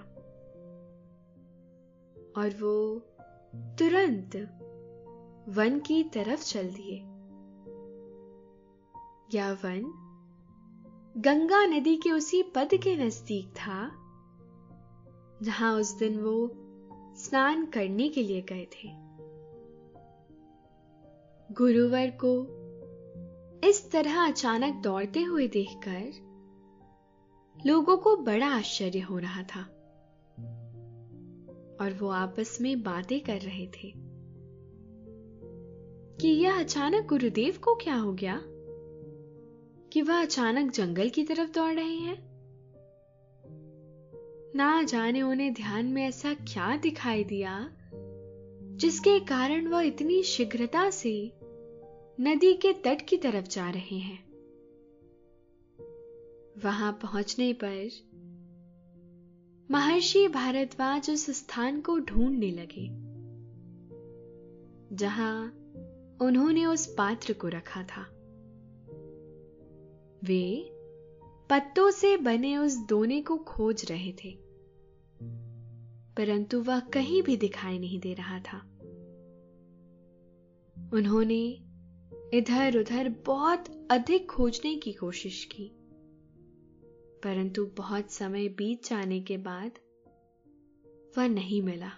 और 2.37 2.49
वो 2.49 2.99
तुरंत 3.55 4.35
वन 5.49 5.79
की 5.79 6.03
तरफ़ 6.03 6.43
चल 6.43 6.69
दिए। 6.69 6.95
यह 9.37 9.51
वन 9.51 9.93
गंगा 11.17 11.65
नदी 11.65 11.97
के 11.97 12.11
उसी 12.11 12.43
पद 12.43 12.69
के 12.73 12.95
नज़दीक 12.95 13.47
था 13.47 14.05
जहाँ 15.43 15.79
उस 15.79 15.97
दिन 15.97 16.19
वो 16.19 16.51
स्नान 17.15 17.65
करने 17.65 18.09
के 18.09 18.23
लिए 18.23 18.41
गए 18.41 18.65
थे। 18.65 19.09
गुरुवर 21.53 22.17
को 22.23 22.55
इस 23.67 23.91
तरह 23.91 24.27
अचानक 24.27 24.83
दौड़ते 24.83 25.21
हुए 25.21 25.47
देखकर 25.47 26.29
लोगों 27.67 27.97
को 27.97 28.17
बड़ा 28.17 28.47
आश्चर्य 28.47 28.99
हो 28.99 29.17
रहा 29.17 29.43
था 29.43 29.61
और 31.81 31.93
वो 32.01 32.07
आपस 32.07 32.57
में 32.61 32.83
बातें 32.83 33.21
कर 33.21 33.37
रहे 33.37 33.67
थे 33.67 33.93
कि 36.21 36.27
यह 36.27 36.59
अचानक 36.59 37.05
गुरुदेव 37.05 37.57
को 37.63 37.75
क्या 37.75 37.95
हो 37.95 38.13
गया? 38.13 38.41
कि 39.93 40.01
वह 40.01 40.21
अचानक 40.21 40.71
जंगल 40.71 41.09
की 41.09 41.23
तरफ़ 41.23 41.51
दौड़ 41.51 41.73
रहे 41.73 41.95
हैं? 41.95 42.28
ना 44.55 44.83
जाने 44.83 45.21
उन्हें 45.21 45.53
ध्यान 45.53 45.85
में 45.85 46.03
ऐसा 46.03 46.33
क्या 46.33 46.77
दिखाई 46.77 47.23
दिया, 47.23 47.69
जिसके 48.75 49.19
कारण 49.19 49.67
वह 49.67 49.81
इतनी 49.81 50.23
शीघ्रता 50.23 50.89
से 50.89 51.33
नदी 52.19 52.53
के 52.53 52.73
तट 52.73 53.01
की 53.01 53.17
तरफ़ 53.17 53.47
जा 53.47 53.69
रहे 53.69 53.97
हैं। 53.97 54.29
वहाँ 56.63 56.91
पहुँचने 56.91 57.53
पर 57.53 57.89
महर्षि 59.71 60.27
भारद्वाज 60.27 61.09
उस 61.09 61.29
स्थान 61.29 61.81
को 61.81 61.99
ढूँढने 61.99 62.51
लगे, 62.51 62.87
जहाँ 64.95 65.45
उन्होंने 66.21 66.65
उस 66.65 66.85
पात्र 66.97 67.33
को 67.33 67.47
रखा 67.47 67.83
था। 67.83 68.01
वे 70.23 70.43
पत्तों 71.49 71.91
से 71.91 72.17
बने 72.17 72.57
उस 72.57 72.77
दोने 72.77 73.21
को 73.21 73.37
खोज 73.37 73.85
रहे 73.89 74.11
थे। 74.11 74.37
परंतु 76.17 76.61
वह 76.61 76.79
कहीं 76.79 77.23
भी 77.23 77.37
दिखाई 77.37 77.79
नहीं 77.79 77.99
दे 77.99 78.13
रहा 78.13 78.39
था। 78.39 78.57
उन्होंने 80.93 81.65
इधर 82.33 82.77
उधर 82.77 83.09
बहुत 83.09 83.87
अधिक 83.91 84.31
खोजने 84.31 84.75
की 84.75 84.93
कोशिश 84.93 85.45
की। 85.45 85.71
परंतु 87.23 87.65
बहुत 87.65 88.11
समय 88.11 88.47
बीत 88.47 88.85
जाने 88.85 89.19
के 89.21 89.37
बाद 89.37 89.71
वह 91.17 91.27
नहीं 91.27 91.61
मिला। 91.61 91.91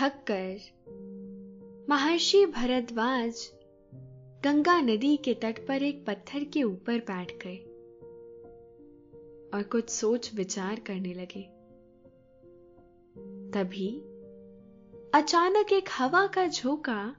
थक 0.00 0.24
कर 0.30 0.60
महर्षि 1.90 2.46
भरद्वाज 2.46 3.55
गंगा 4.46 4.80
नदी 4.80 5.16
के 5.16 5.34
तट 5.34 5.66
पर 5.66 5.82
एक 5.82 6.04
पत्थर 6.06 6.44
के 6.44 6.62
ऊपर 6.62 6.98
बैठ 6.98 7.32
गए 7.46 7.56
और 9.54 9.62
कुछ 9.62 9.90
सोच 9.90 10.34
विचार 10.34 10.80
करने 10.80 11.14
लगे। 11.14 11.42
तभी 13.50 13.88
अचानक 15.14 15.72
एक 15.72 15.88
हवा 15.98 16.26
का 16.26 16.46
झोंका 16.46 17.16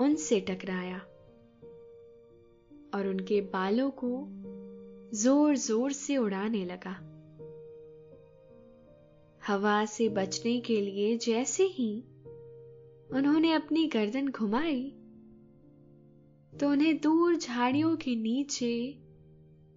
उनसे 0.00 0.40
टकराया 0.40 0.98
और 2.94 3.06
उनके 3.06 3.40
बालों 3.40 3.90
को 3.90 4.28
ज़ोर 5.14 5.56
ज़ोर 5.56 5.92
से 5.92 6.16
उड़ाने 6.16 6.64
लगा। 6.64 6.96
हवा 9.46 9.84
से 9.84 10.08
बचने 10.08 10.60
के 10.60 10.80
लिए 10.80 11.16
जैसे 11.16 11.64
ही 11.64 12.04
उन्होंने 13.12 13.52
अपनी 13.52 13.86
गर्दन 13.86 14.28
घुमाई 14.28 14.96
तो 16.52 16.70
उन्हें 16.70 16.96
दूर 17.00 17.36
झाड़ियों 17.36 17.96
के 17.96 18.14
नीचे 18.16 18.72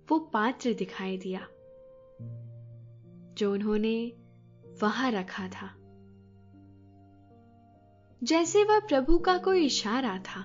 वो 0.07 0.19
पात्र 0.33 0.73
दिखाई 0.73 1.17
दिया, 1.17 1.39
जो 3.37 3.51
उन्होंने 3.53 4.13
वहाँ 4.81 5.11
रखा 5.11 5.47
था। 5.47 5.69
जैसे 8.21 8.63
वह 8.63 8.79
प्रभु 8.79 9.17
का 9.19 9.37
कोई 9.37 9.65
इशारा 9.65 10.17
था 10.17 10.41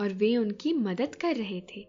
और 0.00 0.12
वे 0.12 0.36
उनकी 0.36 0.72
मदद 0.72 1.14
कर 1.14 1.36
रहे 1.36 1.60
थे। 1.60 1.86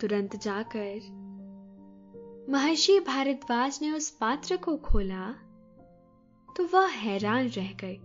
तुरंत 0.00 0.36
जाकर 0.36 1.16
महर्षि 2.50 2.98
भारद्वाज 3.00 3.78
ने 3.82 3.90
उस 3.90 4.10
पात्र 4.10 4.56
को 4.56 4.76
खोला 4.76 5.30
तो 6.48 6.66
वह 6.66 6.86
हैरान 6.88 7.48
रह 7.48 7.72
गए। 7.72 7.98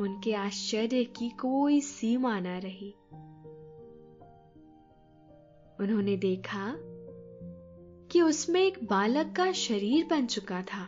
उनके 0.00 0.34
आश्चर्य 0.34 1.04
की 1.04 1.28
कोई 1.28 1.80
सीमा 1.80 2.40
न 2.40 2.46
रही। 2.46 2.94
उन्होंने 5.80 6.16
देखा 6.16 6.76
कि 8.10 8.22
उसमें 8.22 8.62
एक 8.62 8.84
बालक 8.84 9.34
का 9.36 9.52
शरीर 9.52 10.06
बन 10.06 10.26
चुका 10.26 10.62
था। 10.62 10.84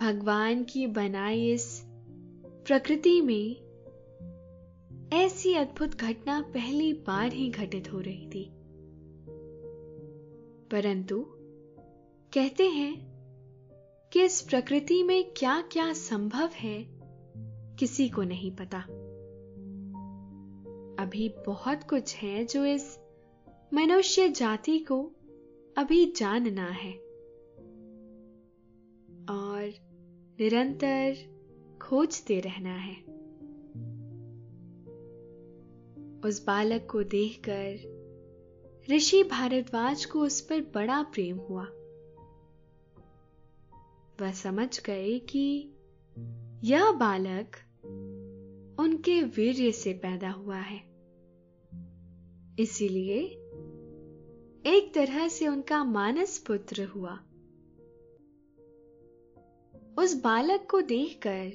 भगवान 0.00 0.64
की 0.64 0.86
बनाई 0.86 1.50
इस 1.50 1.82
प्रकृति 2.66 3.20
में 3.20 3.66
ऐसी 5.12 5.54
अद्भुत 5.54 5.94
घटना 5.94 6.40
पहली 6.40 6.92
बार 6.92 7.32
ही 7.32 7.50
घटित 7.50 7.92
हो 7.92 8.00
रही 8.00 8.26
थी। 8.26 8.52
परंतु 10.70 11.26
कहते 12.32 12.68
हैं 12.68 13.15
कि 14.16 14.24
इस 14.24 14.40
प्रकृति 14.40 15.02
में 15.02 15.32
क्या 15.36 15.60
क्या 15.72 15.92
संभव 15.92 16.50
है, 16.54 16.86
किसी 17.76 18.08
को 18.08 18.22
नहीं 18.22 18.50
पता। 18.50 18.78
अभी 21.02 21.34
बहुत 21.46 21.84
कुछ 21.84 22.16
है 22.16 22.44
जो 22.44 22.64
इस 22.64 22.98
मनुष्य 23.74 24.28
जाति 24.28 24.78
को 24.78 25.10
अभी 25.76 26.12
जानना 26.16 26.66
है। 26.66 26.92
और 29.30 29.72
निरंतर 30.40 31.16
खोजते 31.82 32.40
रहना 32.40 32.74
है। 32.74 32.96
उस 36.20 36.46
बालक 36.46 36.88
को 36.90 37.02
देखकर 37.02 37.96
ऋषि 38.90 39.22
भारद्वाज 39.22 40.04
को 40.04 40.20
उस 40.20 40.40
पर 40.40 40.60
बड़ा 40.60 41.02
प्रेम 41.02 41.36
हुआ। 41.36 41.66
वह 44.20 44.32
समझ 44.32 44.82
गए 44.82 45.18
कि 45.18 45.72
यह 46.64 46.92
बालक 46.92 47.56
उनके 48.80 49.22
वीर्य 49.22 49.72
से 49.72 49.92
पैदा 49.92 50.30
हुआ 50.30 50.56
है। 50.56 50.80
इसीलिए 52.58 53.18
एक 54.66 54.92
तरह 54.94 55.28
से 55.28 55.48
उनका 55.48 55.84
मानस 55.84 56.38
पुत्र 56.38 56.84
हुआ। 56.84 57.12
उस 59.98 60.22
बालक 60.22 60.68
को 60.70 60.80
देखकर 60.80 61.52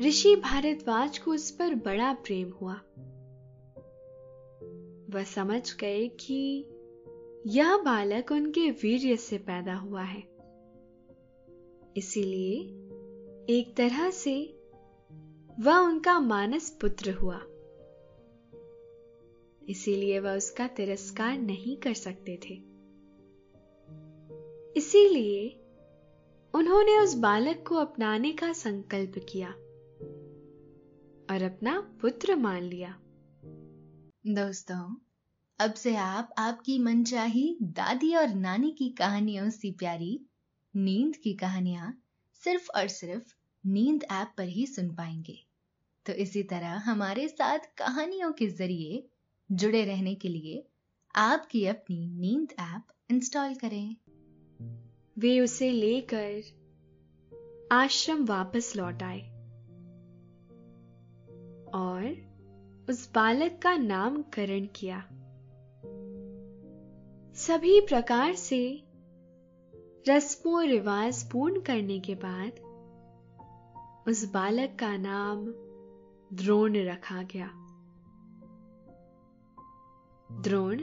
ऋषि 0.00 0.36
भारद्वाज 0.36 1.18
को 1.18 1.30
उस 1.30 1.50
पर 1.50 1.74
बड़ा 1.74 2.12
प्रेम 2.12 2.50
हुआ। 2.50 2.74
वह 5.10 5.24
समझ 5.24 5.76
गए 5.76 6.08
कि 6.08 6.66
यह 7.46 7.76
बालक 7.76 8.32
उनके 8.32 8.70
वीर्य 8.70 9.16
से 9.16 9.38
पैदा 9.38 9.74
हुआ 9.74 10.02
है। 10.02 10.33
इसीलिए 11.96 12.60
एक 13.58 13.74
तरह 13.76 14.10
से 14.10 14.60
वह 15.60 15.76
उनका 15.76 16.20
मानस 16.20 16.78
पुत्र 16.80 17.12
हुआ। 17.12 17.40
इसीलिए 19.68 20.18
वह 20.18 20.36
उसका 20.36 20.66
तिरस्कार 20.66 21.38
नहीं 21.38 21.76
कर 21.76 21.94
सकते 21.94 22.36
थे। 22.36 22.54
इसीलिए 24.76 25.60
उन्होंने 26.54 26.98
उस 26.98 27.14
बालक 27.14 27.64
को 27.68 27.74
अपनाने 27.74 28.32
का 28.32 28.52
संकल्प 28.52 29.12
किया 29.28 29.48
और 31.34 31.42
अपना 31.42 31.98
पुत्र 32.02 32.36
मान 32.36 32.62
लिया। 32.62 33.00
दोस्तों, 34.26 34.96
अब 35.58 35.72
से 35.72 35.96
आप, 35.96 36.34
आपकी 36.38 36.78
मनचाही 36.78 37.58
दादी 37.62 38.14
और 38.14 38.28
नानी 38.28 38.70
की 38.70 38.88
कहानियों 38.88 39.50
से 39.50 39.70
प्यारी 39.70 40.26
नींद 40.76 41.16
की 41.16 41.34
कहानियाँ 41.34 42.02
सिर्फ़ 42.44 42.68
और 42.76 42.88
सिर्फ़ 42.88 43.34
नींद 43.66 44.04
ऐप 44.12 44.32
पर 44.38 44.44
ही 44.44 44.66
सुन 44.66 44.94
पाएँगे। 44.94 45.38
तो 46.06 46.12
इसी 46.12 46.42
तरह 46.42 46.68
हमारे 46.68 47.28
साथ 47.28 47.58
कहानियों 47.58 48.32
के 48.32 48.46
ज़रिए 48.46 49.08
जुड़े 49.52 49.84
रहने 49.84 50.14
के 50.14 50.28
लिए 50.28 50.66
आपकी 51.14 51.66
अपनी 51.66 52.06
नींद 52.06 52.52
ऐप 52.60 52.82
इंस्टॉल 53.10 53.54
करें। 53.54 53.96
वे 55.18 55.40
उसे 55.40 55.70
लेकर 55.70 56.42
आश्रम 57.72 58.24
वापस 58.24 58.76
लौट 58.76 59.02
आए 59.02 59.20
और 61.74 62.34
उस 62.90 63.12
बालक 63.14 63.60
का 63.62 63.76
नामकरण 63.76 64.66
किया। 64.66 65.00
सभी 67.34 67.80
प्रकार 67.80 68.34
से 68.34 68.84
रस्मों 70.08 70.64
रिवाज 70.64 71.30
पूर्ण 71.30 71.60
करने 71.60 72.00
के 72.00 72.14
बाद 72.14 72.52
उस 74.08 74.32
बालक 74.32 74.76
का 74.80 74.96
नाम 74.96 75.46
द्रोण 76.36 76.76
रखा 76.76 77.22
गया। 77.22 77.46
द्रोण 80.40 80.82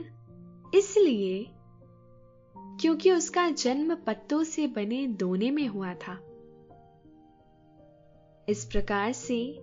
इसलिए 0.74 1.46
क्योंकि 2.56 3.12
उसका 3.12 3.50
जन्म 3.50 3.94
पत्तों 3.94 4.44
से 4.44 4.66
बने 4.66 5.06
दोने 5.06 5.50
में 5.50 5.66
हुआ 5.68 5.94
था। 5.94 6.18
इस 8.48 8.68
प्रकार 8.72 9.12
से 9.12 9.58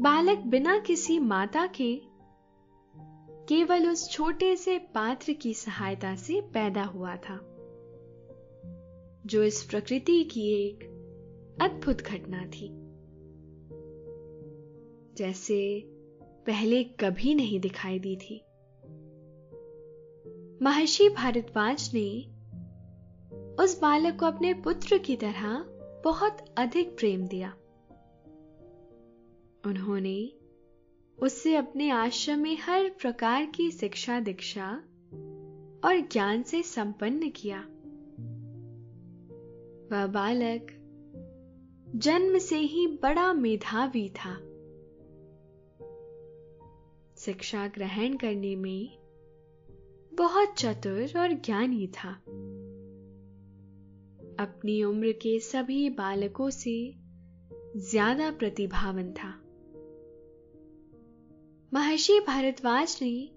बालक 0.00 0.38
बिना 0.38 0.78
किसी 0.78 1.18
माता 1.18 1.66
के 1.66 2.02
केवल 3.48 3.90
उस 3.90 4.10
छोटे 4.10 4.56
से 4.56 4.78
पात्र 4.78 5.32
की 5.32 5.54
सहायता 5.54 6.14
से 6.14 6.40
पैदा 6.40 6.84
हुआ 6.84 7.16
था। 7.16 7.52
जो 9.26 9.42
इस 9.42 9.62
प्रकृति 9.62 10.24
की 10.24 10.66
एक 10.66 10.84
अद्भुत 11.62 12.02
घटना 12.02 12.46
थी। 12.46 12.68
जैसे 15.14 15.82
पहले 16.46 16.84
कभी 16.84 17.34
नहीं 17.34 17.60
दिखाई 17.60 17.98
दी 17.98 18.16
थी। 18.16 18.42
महर्षि 20.62 21.08
भारद्वाज 21.08 21.90
ने 21.94 22.20
उस 23.62 23.80
बालक 23.80 24.20
को 24.20 24.26
अपने 24.26 24.54
पुत्र 24.54 24.98
की 24.98 25.16
तरह 25.16 25.64
बहुत 26.04 26.54
अधिक 26.56 26.98
प्रेम 26.98 27.26
दिया। 27.26 27.50
उन्होंने 29.66 30.32
उससे 31.18 31.56
अपने 31.56 31.90
आश्रम 31.90 32.38
में 32.38 32.58
हर 32.58 32.88
प्रकार 32.88 33.46
की 33.46 33.70
शिक्षा 33.70 34.20
दीक्षा 34.20 34.70
और 35.84 36.08
ज्ञान 36.12 36.42
से 36.42 36.62
संपन्न 36.62 37.30
किया। 37.30 37.68
वह 39.92 40.06
बालक 40.06 40.66
जन्म 41.96 42.38
से 42.38 42.56
ही 42.56 42.86
बड़ा 42.86 43.32
मेधावी 43.32 44.08
था। 44.08 44.34
शिक्षा 47.18 47.66
ग्रहण 47.66 48.16
करने 48.16 48.56
में 48.56 48.98
बहुत 50.14 50.54
चतुर 50.58 51.18
और 51.18 51.32
ज्ञानी 51.32 51.86
था। 51.86 52.10
अपनी 54.38 54.82
उम्र 54.82 55.12
के 55.12 55.40
सभी 55.40 55.90
बालकों 55.90 56.50
से 56.50 56.94
ज़्यादा 57.76 58.30
प्रतिभावन 58.30 59.12
था। 59.12 59.30
महर्षि 61.72 62.20
भारद्वाज 62.20 62.98
ने 63.02 63.30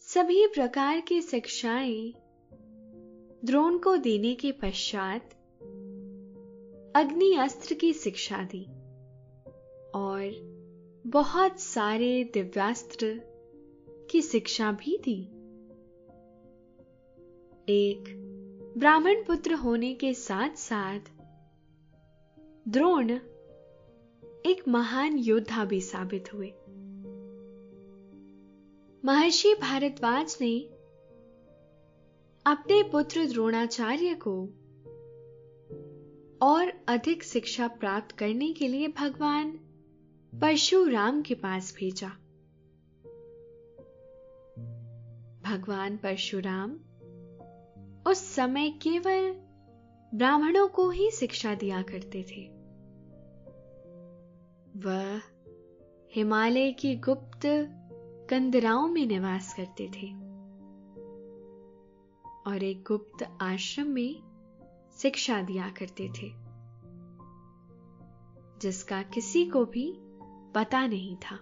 सभी 0.00 0.46
प्रकार 0.46 1.00
की 1.00 1.22
शिक्षाएँ 1.22 2.14
द्रोण 3.44 3.78
को 3.78 3.96
देने 3.96 4.34
के 4.34 4.52
पश्चात 4.52 5.30
अग्नि 6.96 7.34
अस्त्र 7.34 7.74
की 7.74 7.92
शिक्षा 7.92 8.36
दी 8.42 8.64
और 9.94 10.30
बहुत 11.06 11.60
सारे 11.60 12.24
दिव्यास्त्र 12.24 13.20
की 14.10 14.22
शिक्षा 14.22 14.72
भी 14.72 14.98
दी। 14.98 15.22
एक 17.68 18.04
ब्राह्मण 18.78 19.24
पुत्र 19.24 19.54
होने 19.54 19.94
के 19.94 20.14
साथ 20.14 20.50
साथ 20.56 21.00
द्रोण 22.68 23.10
एक 24.46 24.68
महान 24.68 25.18
योद्धा 25.18 25.64
भी 25.64 25.80
साबित 25.80 26.34
हुए। 26.34 26.52
महर्षि 29.04 29.54
भारद्वाज 29.54 30.38
ने 30.40 30.77
अपने 32.48 32.82
पुत्र 32.82 33.26
द्रोणाचार्य 33.26 34.14
को 34.14 34.44
और 36.42 36.72
अधिक 36.88 37.24
शिक्षा 37.24 37.68
प्राप्त 37.68 38.16
करने 38.16 38.52
के 38.52 38.68
लिए 38.68 38.88
भगवान 38.88 39.50
परशुराम 40.40 41.22
के 41.22 41.34
पास 41.34 41.74
भेजा। 41.78 42.08
भगवान 45.50 45.96
परशुराम 45.96 46.72
उस 48.06 48.34
समय 48.34 48.70
केवल 48.70 49.32
ब्राह्मणों 50.14 50.68
को 50.68 50.90
ही 50.90 51.10
शिक्षा 51.10 51.54
दिया 51.54 51.82
करते 51.82 52.22
थे। 52.22 52.48
वह 54.80 55.20
हिमालय 56.14 56.72
की 56.72 56.96
गुप्त 56.96 57.40
कंदराओं 58.30 58.88
में 58.88 59.06
निवास 59.06 59.54
करते 59.54 59.86
थे। 59.86 60.27
और 62.48 62.62
एक 62.62 62.82
गुप्त 62.82 63.38
आश्रम 63.40 63.86
में 63.86 64.20
शिक्षा 64.98 65.42
दिया 65.42 65.68
करते 65.68 66.08
थे, 66.08 66.32
जिसका 68.60 69.02
किसी 69.02 69.46
को 69.46 69.64
भी 69.64 69.94
पता 70.54 70.86
नहीं 70.86 71.16
था। 71.16 71.36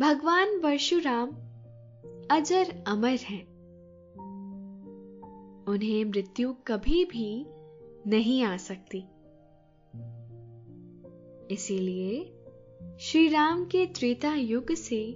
भगवान 0.00 0.60
परशुराम 0.60 1.28
अजर 2.30 2.84
अमर 2.88 3.18
हैं। 3.20 3.44
उन्हें 5.64 6.04
मृत्यु 6.04 6.54
कभी 6.66 7.04
भी 7.04 7.46
नहीं 8.06 8.42
आ 8.42 8.56
सकती। 8.56 9.04
इसीलिए 11.54 12.24
श्री 13.00 13.28
राम 13.28 13.64
के 13.64 13.86
त्रेता 13.86 14.34
युग 14.34 14.72
से 14.72 15.12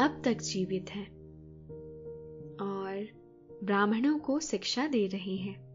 अब 0.00 0.22
तक 0.24 0.34
जीवित 0.34 0.90
हैं। 0.90 1.15
ब्राह्मणों 3.66 4.18
को 4.18 4.40
शिक्षा 4.40 4.86
दे 4.86 5.06
रहे 5.06 5.36
हैं। 5.36 5.66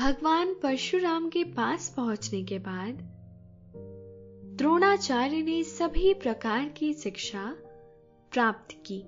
भगवान 0.00 0.54
परशुराम 0.54 1.28
के 1.28 1.44
पास 1.44 1.94
पहुँचने 1.96 2.44
के 2.44 2.58
बाद, 2.58 2.94
द्रोणाचार्य 4.56 5.42
ने 5.42 5.64
सभी 5.64 6.14
प्रकार 6.14 6.68
की 6.68 6.94
शिक्षा 6.94 7.56
प्राप्त 8.32 8.82
की, 8.86 9.04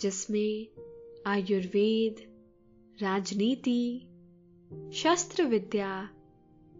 जिसमें 0.00 0.66
आयुर्वेद, 1.26 2.16
राजनीति 3.02 4.00
शस्त्र 4.92 5.44
विद्या 5.44 6.10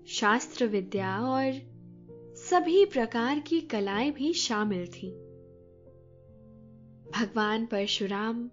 शास्त्र 0.08 0.66
विद्या 0.66 1.20
और 1.20 1.52
सभी 2.36 2.84
प्रकार 2.84 3.40
की 3.40 3.60
कलाएँ 3.60 4.10
भी 4.10 4.32
शामिल 4.32 4.86
थी। 4.86 5.25
भगवान 7.14 7.66
परशुराम 7.66 8.50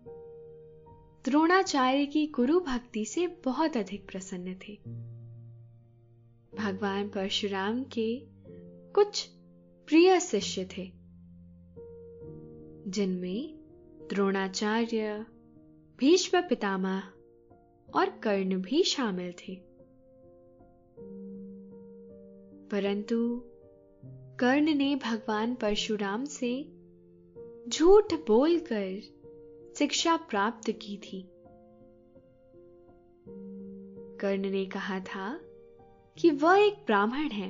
द्रोणाचार्य 1.26 2.06
की 2.06 2.28
गुरु 2.28 2.60
भक्ति 2.60 3.06
से 3.06 3.28
बहुत 3.28 3.78
अधिक 3.78 4.08
प्रसन्न 4.08 4.56
थे। 4.56 4.74
भगवान 6.58 7.10
परशुराम 7.10 7.84
के 7.84 8.22
कुछ 8.94 9.28
प्रिय 9.88 10.20
शिष्य 10.20 10.70
थे, 10.78 10.92
जिनमें 12.92 13.56
द्रोणाचार्य, 14.10 15.26
भीष्म 16.00 16.42
पितामह 16.42 17.00
और 17.96 18.10
कर्ण 18.24 18.62
भी 18.62 18.84
शामिल 18.84 19.32
थे। 19.32 19.56
परंतु 22.72 23.42
कर्ण 24.40 24.74
ने 24.74 24.96
भगवान 24.96 25.56
परशुराम 25.56 26.26
से 26.26 26.83
झूठ 27.70 28.14
बोलकर 28.14 29.02
शिक्षा 29.78 30.18
प्राप्त 30.18 30.72
की 30.72 30.98
थी। 30.98 31.30
कर्ण 34.20 34.50
ने 34.50 34.66
कहा 34.66 35.00
था 35.00 35.42
कि 36.18 36.32
वह 36.32 36.58
एक 36.58 36.74
ब्राह्मण 36.74 37.30
है, 37.30 37.50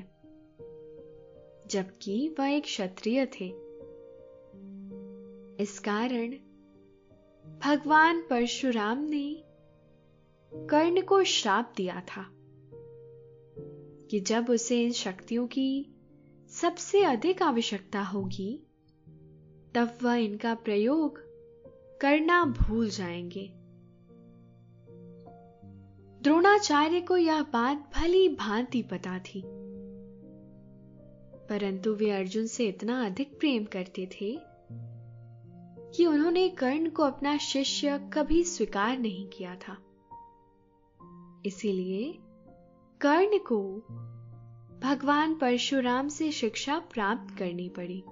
जबकि 1.68 2.36
वह 2.40 2.48
एक 2.48 2.64
क्षत्रिय 2.64 3.26
थे। 3.26 3.48
इस 5.64 5.80
कारण 5.80 6.32
भगवान 7.60 8.22
परशुराम 8.22 8.98
ने 9.04 9.44
कर्ण 10.54 11.02
को 11.02 11.24
श्राप 11.24 11.74
दिया 11.78 12.02
था 12.02 12.30
कि 14.10 14.20
जब 14.20 14.50
उसे 14.50 14.84
इन 14.84 14.92
शक्तियों 14.92 15.48
की 15.48 15.96
सबसे 16.50 17.04
अधिक 17.04 17.42
आवश्यकता 17.42 18.02
होगी 18.02 18.68
तब 19.76 19.98
वह 20.04 20.14
इनका 20.14 20.56
प्रयोग 20.56 21.18
करना 22.02 22.46
भूल 22.46 22.90
जाएँगे। 22.90 23.54
द्रोणाचार्य 26.22 27.02
को 27.02 27.18
यह 27.18 27.42
बात 27.42 27.92
भली 27.96 28.30
भांति 28.30 28.82
पता 28.82 29.20
थी। 29.20 29.44
परंतु 31.50 31.94
वे 31.94 32.12
अर्जुन 32.12 32.48
से 32.48 32.66
इतना 32.66 33.06
अधिक 33.06 33.40
प्रेम 33.40 33.64
करते 33.64 34.06
थे 34.06 34.40
कि 35.92 36.06
उन्होंने 36.06 36.50
कर्ण 36.50 36.90
को 36.90 37.04
अपना 37.04 37.38
शिष्य 37.38 38.10
कभी 38.14 38.44
स्वीकार 38.44 38.98
नहीं 38.98 39.28
किया 39.28 39.56
था। 39.56 39.78
इसीलिए 41.46 42.18
कर्ण 43.02 43.38
को 43.38 43.76
भगवान 44.80 45.36
परशुराम 45.36 46.08
से 46.08 46.32
शिक्षा 46.32 46.80
प्राप्त 46.80 47.38
करनी 47.38 47.70
पड़ी। 47.70 48.04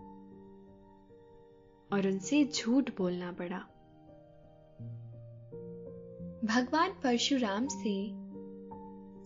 और 1.93 2.07
उनसे 2.07 2.45
झूठ 2.45 2.97
बोलना 2.97 3.31
पड़ा। 3.31 3.59
भगवान 6.45 6.91
परशुराम 6.91 7.67
से 7.67 8.07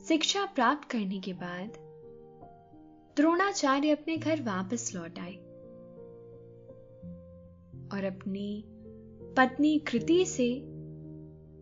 शिक्षा 0.06 0.45
प्राप्त 0.45 0.89
करने 0.91 1.19
के 1.19 1.34
बाद 1.34 1.78
द्रोणाचार्य 3.17 3.89
अपने 3.89 4.17
घर 4.17 4.41
वापस 4.41 4.95
लौट 4.95 5.19
आए 5.19 5.36
और 7.93 8.04
अपनी 8.04 8.63
पत्नी 9.38 9.80
कृति 9.80 10.25
से 10.25 10.54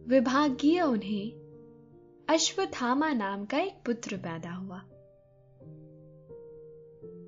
विभागीय 0.07 0.81
उन्हें 0.81 1.43
अश्वथामा 2.29 3.13
नाम 3.13 3.45
का 3.45 3.59
एक 3.59 3.73
पुत्र 3.85 4.17
पैदा 4.17 4.51
हुआ। 4.51 4.79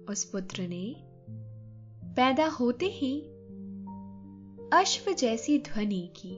उस 0.09 0.29
पुत्र 0.31 0.61
ने 0.61 0.95
पैदा 2.13 2.47
होते 2.47 2.85
ही 2.85 3.34
अश्व 4.73 5.13
जैसी 5.13 5.59
ध्वनि 5.59 6.13
की। 6.15 6.37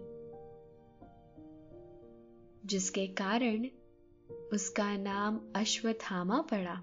जिसके 2.67 3.07
कारण 3.07 3.65
उसका 4.53 4.97
नाम 4.97 5.39
अश्वत्थामा 5.55 6.41
पड़ा। 6.41 6.73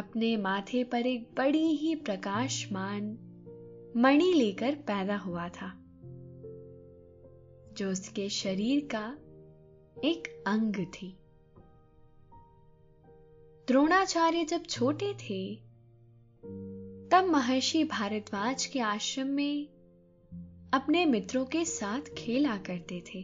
अपने 0.00 0.36
माथे 0.36 0.84
पर 0.84 1.06
एक 1.06 1.34
बड़ी 1.36 1.66
ही 1.66 1.94
प्रकाशमान 1.94 3.18
मणि 3.96 4.32
लेकर 4.32 4.74
पैदा 4.74 5.16
हुआ 5.16 5.48
था, 5.48 5.72
जो 7.72 7.90
उसके 7.90 8.28
शरीर 8.28 8.88
का 8.94 9.16
एक 10.04 10.44
अंग 10.46 10.74
थी। 10.74 11.18
द्रोणाचार्य 13.68 14.44
जब 14.44 14.62
छोटे 14.66 15.14
थे 15.14 15.72
तब 17.12 17.24
महर्षि 17.24 17.84
भारद्वाज 17.84 18.66
के 18.66 18.80
आश्रम 18.80 19.26
में 19.26 19.68
अपने 20.74 21.06
मित्रों 21.06 21.44
के 21.44 21.64
साथ 21.64 22.00
खेला 22.00 22.56
करते 22.56 23.00
थे। 23.00 23.22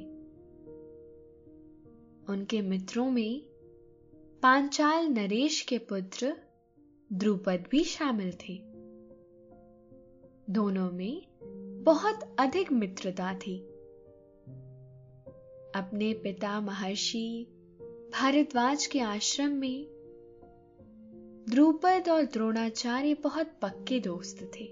उनके 2.28 2.62
मित्रों 2.62 3.10
में 3.10 3.42
पांचाल 4.42 5.06
नरेश 5.06 5.60
के 5.60 5.78
पुत्र 5.78 6.36
द्रुपद 7.12 7.64
भी 7.70 7.84
शामिल 7.84 8.32
थे। 8.32 8.60
दोनों 10.52 10.90
में 10.90 11.26
बहुत 11.84 12.36
अधिक 12.38 12.72
मित्रता 12.72 13.34
थी। 13.34 13.58
अपने 15.74 16.14
पिता 16.14 16.60
महर्षि 16.60 17.46
भारद्वाज 18.12 18.86
के 18.86 19.00
आश्रम 19.00 19.50
में 19.50 19.97
द्रुपद 21.48 22.08
और 22.08 22.22
द्रोणाचार्य 22.22 23.14
बहुत 23.14 23.46
पक्के 23.62 24.00
दोस्त 24.00 24.40
थे। 24.42 24.64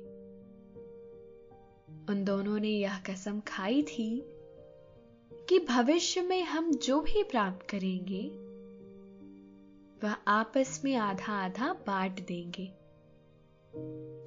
उन 2.09 2.25
दोनों 2.25 2.59
ने 2.59 2.69
यह 2.69 2.99
कसम 2.99 3.41
खाई 3.41 3.83
थी 3.83 4.25
कि 5.49 5.59
भविष्य 5.59 6.23
में 6.23 6.43
हम 6.43 6.73
जो 6.73 7.01
भी 7.01 7.23
प्राप्त 7.23 7.67
करेंगे, 7.71 8.23
वह 10.05 10.17
आपस 10.29 10.81
में 10.85 10.97
आधा 10.97 11.33
आधा 11.33 11.73
बांट 11.73 12.27
देंगे। 12.27 12.73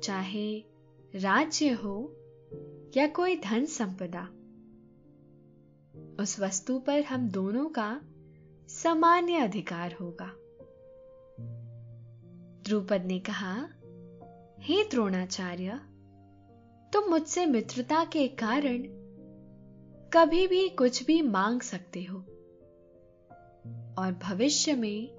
चाहे 0.04 0.60
राज्य 1.16 1.70
हो 1.70 2.16
या 2.98 3.08
कोई 3.08 3.36
धन 3.36 3.66
संपदा, 3.66 4.28
उस 6.24 6.40
वस्तु 6.40 6.80
पर 6.80 7.02
हम 7.02 7.30
दोनों 7.30 7.70
का 7.70 8.02
सामान्य 8.68 9.36
अधिकार 9.36 9.94
होगा। 9.94 10.36
द्रुपद 12.70 13.06
ने 13.06 13.20
कहा, 13.20 13.54
हे 14.60 14.84
द्रोणाचार्य, 14.84 15.80
तुम 16.94 17.10
मुझसे 17.10 17.46
मित्रता 17.46 18.06
के 18.06 18.28
कारण 18.28 18.84
कभी 20.14 20.48
भी 20.48 20.70
कुछ 20.70 21.06
भी 21.06 21.22
मांग 21.22 21.62
सकते 21.62 22.04
हो। 22.04 22.18
और 23.98 24.20
भविष्य 24.24 24.74
में 24.74 25.16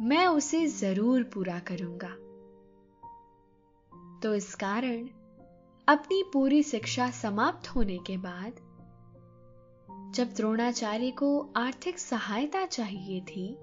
मैं 0.00 0.26
उसे 0.26 0.66
ज़रूर 0.66 1.22
पूरा 1.22 1.58
करूँगा। 1.58 2.10
तो 4.22 4.34
इस 4.34 4.54
कारण 4.54 5.08
अपनी 5.88 6.30
पूरी 6.32 6.62
शिक्षा 6.62 7.10
समाप्त 7.10 7.68
होने 7.68 7.98
के 7.98 8.16
बाद, 8.16 8.52
जब 10.14 10.34
द्रोणाचार्य 10.36 11.10
को 11.10 11.52
आर्थिक 11.56 11.98
सहायता 11.98 12.66
चाहिए 12.66 13.20
थी, 13.20 13.54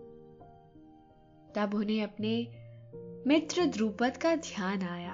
तब 1.56 1.72
उन्हें 1.74 2.04
अपने 2.04 2.63
मित्र 3.28 3.66
द्रुपद 3.66 4.18
का 4.18 4.36
ध्यान 4.36 4.82
आया। 4.82 5.14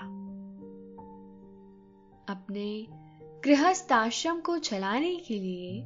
अपने 2.30 2.88
गृहस्थ 3.46 3.92
आश्रम 3.92 4.40
को 4.40 4.58
चलाने 4.58 5.16
के 5.16 5.40
लिए 5.40 5.82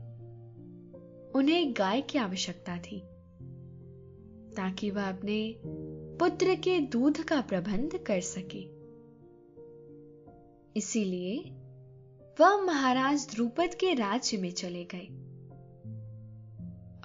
उन्हें 1.36 1.74
गाय 1.78 2.02
की 2.02 2.18
आवश्यकता 2.18 2.78
थी, 2.78 3.00
ताकि 4.56 4.92
वह 4.92 5.10
अपने 5.10 5.62
पुत्र 6.20 6.56
के 6.56 6.80
दूध 6.80 7.22
का 7.24 7.42
प्रबंध 7.42 7.98
कर 7.98 8.22
सके। 8.22 8.64
इसीलिए 10.80 11.38
वह 12.40 12.62
महाराज 12.62 13.28
द्रुपद 13.32 13.74
के 13.74 13.94
राज्य 13.94 14.38
में 14.38 14.52
चले 14.52 14.88
गए 14.96 15.08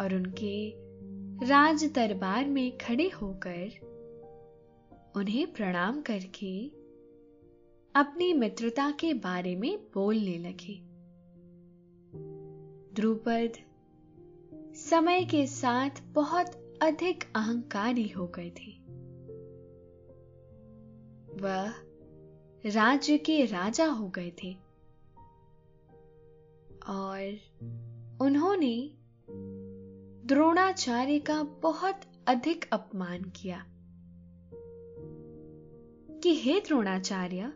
और 0.00 0.14
उनके 0.14 0.72
राज 1.46 1.84
दरबार 1.84 2.46
में 2.46 2.78
खड़े 2.78 3.08
होकर 3.08 3.87
उन्हें 5.18 5.52
प्रणाम 5.52 6.00
करके 6.00 6.68
अपनी 7.94 8.32
मित्रता 8.32 8.90
के 8.90 9.14
बारे 9.14 9.56
में 9.56 9.78
बोलने 9.94 10.38
लगे। 10.38 10.80
द्रुपद 12.94 13.52
समय 14.74 15.24
के 15.24 15.46
साथ 15.46 15.90
बहुत 16.02 16.78
अधिक 16.82 17.24
अहंकारी 17.36 18.08
हो 18.08 18.26
गए 18.26 18.50
थे। 18.50 18.72
वह 21.42 21.70
राज्य 22.66 23.18
के 23.18 23.44
राजा 23.44 23.86
हो 23.86 24.08
गए 24.08 24.32
थे 24.44 24.56
और 26.88 27.38
उन्होंने 28.20 28.90
द्रोणाचार्य 30.26 31.18
का 31.18 31.42
बहुत 31.42 32.00
अधिक 32.26 32.68
अपमान 32.72 33.22
किया। 33.22 33.66
कि 36.22 36.34
हे 36.34 36.60
द्रोणाचार्य, 36.60 37.52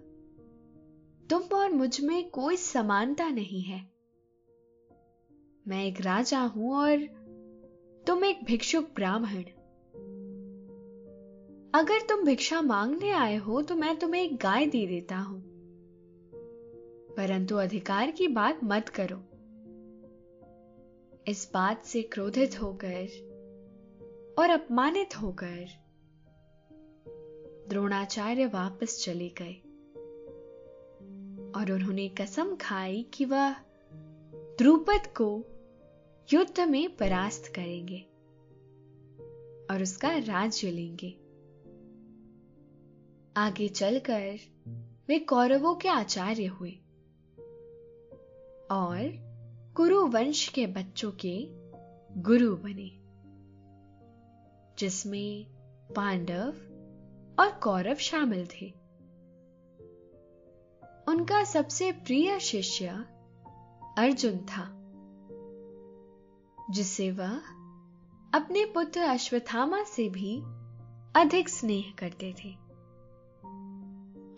तुम 1.31 1.43
और 1.43 1.71
मुझमें 1.71 2.31
कोई 2.31 2.57
समानता 2.57 3.29
नहीं 3.29 3.63
है। 3.63 3.91
मैं 5.69 5.85
एक 5.85 6.01
राजा 6.01 6.41
हूँ 6.41 6.75
और 6.75 6.99
तुम 8.07 8.25
एक 8.25 8.45
भिक्षुक 8.45 8.85
ब्राह्मण। 8.85 9.43
अगर 11.75 12.01
तुम 12.01 12.25
भिक्षा 12.25 12.63
मांगने 12.63 13.11
आए 13.11 13.37
हो 13.37 13.63
तो 13.63 13.77
मैं 13.77 13.99
तुम्हें 13.99 14.23
एक 14.23 14.37
गाय 14.37 14.67
दे 14.67 14.87
देता 14.87 15.17
हूँ। 15.17 15.43
परंतु 17.17 17.57
अधिकार 17.57 18.11
की 18.11 18.29
बात 18.29 18.61
मत 18.65 18.89
करो। 18.89 19.23
इस 21.29 21.51
बात 21.55 21.85
से 21.85 22.03
क्रोधित 22.03 22.63
होकर 22.63 23.09
और 24.39 24.51
अपमानित 24.51 25.17
होकर 25.23 25.82
द्रोणाचार्य 27.73 28.47
वापस 28.47 29.05
चले 29.05 29.29
गए 29.29 29.53
और 31.51 31.73
उन्होंने 31.73 32.09
कसम 32.09 32.57
खाई 32.57 33.03
कि 33.15 33.25
वह 33.25 33.53
द्रुपद 34.59 35.07
को 35.07 35.45
युद्ध 36.33 36.61
में 36.61 36.97
परास्त 36.97 37.53
करेंगे 37.55 38.01
और 39.71 39.83
उसका 39.83 40.19
राज्य 40.19 40.71
लेंगे। 40.71 41.11
आगे 43.37 43.69
चलकर 43.69 44.39
वे 45.09 45.19
कौरवों 45.19 45.75
के 45.75 45.89
आचार्य 45.89 46.47
हुए 46.47 46.73
और 48.71 49.13
कुरु 49.77 50.07
वंश 50.07 50.49
के 50.49 50.67
बच्चों 50.67 51.13
के 51.13 51.47
गुरु 52.21 52.57
बने, 52.57 52.91
जिसमें 54.79 55.47
पांडव 55.97 56.55
और 57.43 57.51
कौरव 57.51 57.95
शामिल 57.95 58.47
थे। 58.47 58.67
उनका 61.09 61.45
सबसे 61.45 61.93
प्रिय 61.93 62.41
शिष्य 62.41 62.89
अर्जुन 63.99 64.39
था, 64.39 64.67
जिसे 66.71 67.11
वह 67.11 67.37
अपने 68.35 68.65
पुत्र 68.65 69.01
अश्वत्थामा 69.01 69.83
से 69.85 70.09
भी 70.09 70.37
अधिक 71.21 71.49
स्नेह 71.49 71.93
करते 71.99 72.35
थे 72.45 72.53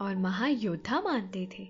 और 0.05 0.17
महायोद्धा 0.17 1.01
मानते 1.01 1.49
थे। 1.59 1.65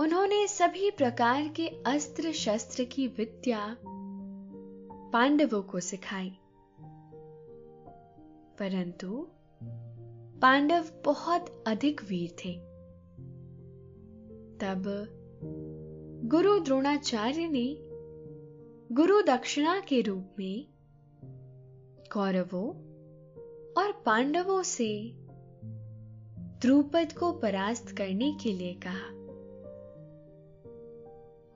उन्होंने 0.00 0.46
सभी 0.48 0.90
प्रकार 0.90 1.48
के 1.48 1.66
अस्त्र 1.68 2.32
शस्त्र 2.32 2.84
की 2.84 3.06
विद्या 3.08 3.76
पांडवों 5.12 5.62
को 5.62 5.80
सिखाई। 5.80 6.38
परंतु 8.62 9.28
पांडव 10.42 10.84
बहुत 11.04 11.64
अधिक 11.66 12.04
वीर 12.04 12.30
थे। 12.30 12.52
तब 14.58 14.82
गुरु 16.24 16.60
द्रोणाचार्य 16.60 17.48
ने 17.48 17.76
गुरु 18.94 19.22
दक्षिणा 19.22 19.80
के 19.80 20.00
रूप 20.00 20.34
में 20.38 20.66
कौरवों 22.12 22.68
और 23.72 23.92
पांडवों 24.06 24.62
से 24.62 25.12
द्रुपद 26.38 27.12
को 27.12 27.32
परास्त 27.32 27.96
करने 27.96 28.32
के 28.32 28.52
लिए 28.52 28.74
कहा। 28.74 29.10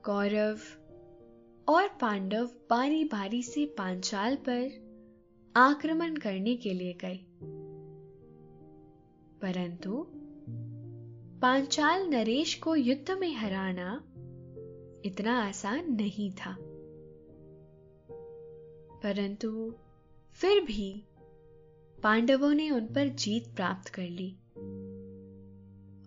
कौरव 0.05 0.57
और 1.73 1.87
पांडव 1.87 2.45
बारी 2.45 3.03
बारी 3.03 3.43
से 3.43 3.65
पांचाल 3.65 4.35
पर 4.35 4.86
आक्रमण 5.59 6.15
करने 6.15 6.55
के 6.55 6.73
लिए 6.73 6.93
गए। 6.93 7.19
परंतु 9.41 10.07
पांचाल 11.41 12.07
नरेश 12.07 12.55
को 12.55 12.75
युद्ध 12.75 13.11
में 13.11 13.35
हराना 13.35 14.03
इतना 15.05 15.47
आसान 15.47 15.95
नहीं 15.95 16.31
था। 16.31 16.57
परंतु 19.03 19.73
फिर 20.33 20.63
भी 20.63 21.03
पांडवों 22.03 22.53
ने 22.53 22.71
उन 22.71 22.85
पर 22.85 23.07
जीत 23.07 23.55
प्राप्त 23.55 23.89
कर 23.89 24.07
ली 24.09 24.31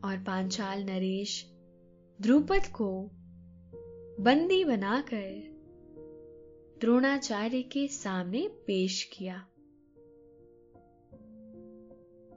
और 0.04 0.24
पांचाल 0.26 0.84
नरेश 0.84 1.52
द्रुपद 2.20 2.66
को 2.66 3.10
बंदी 4.20 4.64
बनाकर 4.64 5.49
द्रोणाचार्य 6.80 7.62
के 7.62 7.88
सामने 7.88 8.48
पेश 8.48 9.10
किया। 9.12 9.46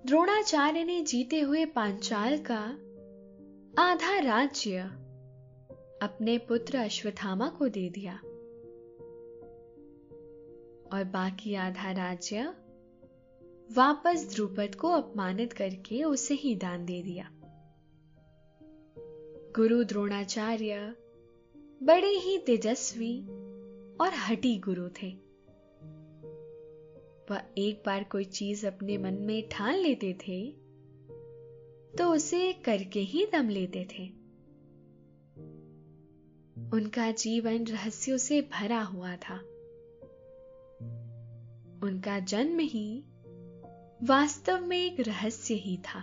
द्रोणाचार्य 0.06 0.84
ने 0.84 1.02
जीते 1.02 1.40
हुए 1.40 1.66
पांचाल 1.66 2.44
का 2.52 2.60
आधा 3.84 4.20
राज्य 4.20 4.80
अपने 6.02 6.38
पुत्र 6.38 6.78
अश्वत्थामा 6.78 7.50
को 7.50 7.68
दे 7.68 7.90
दिया 7.90 8.14
और 10.94 11.04
बाकी 11.04 11.56
आधा 11.56 11.92
राज्य 11.92 12.54
वापस 13.74 14.36
द्रुपद 14.36 14.76
को 14.76 14.90
अपमानित 14.90 15.54
करके 15.54 16.04
उसे 16.04 16.34
ही 16.34 16.56
दान 16.56 16.86
दे 16.86 17.02
दिया। 17.04 17.30
गुरु 19.56 19.84
द्रोणाचार्य 19.84 20.96
बड़े 21.84 22.10
ही 22.10 22.38
तेजस्वी 22.38 23.43
और 24.02 24.14
हटी 24.14 24.60
गुरु 24.60 24.90
थे। 24.90 25.24
वह 27.32 27.42
एक 27.58 27.84
बार 27.86 28.04
कोई 28.04 28.26
चीज़ 28.26 28.68
अपने 28.68 28.98
मन 28.98 29.14
में 29.14 29.50
ठान 29.50 29.76
लेते 29.76 30.14
थे 30.14 30.52
तो 31.98 32.14
उसे 32.14 32.54
करके 32.54 33.00
ही 33.00 33.26
दम 33.26 33.50
लेते 33.50 33.88
थे। 33.92 34.10
उनका 36.70 37.12
जीवन 37.12 37.66
रहस्यों 37.66 38.18
से 38.18 38.42
भरा 38.42 38.82
हुआ 38.82 39.16
था। 39.16 39.38
उनका 41.84 42.20
जन्म 42.20 42.60
ही 42.60 43.04
वास्तव 44.04 44.66
में 44.66 44.78
एक 44.78 45.00
रहस्य 45.00 45.54
ही 45.54 45.78
था। 45.78 46.00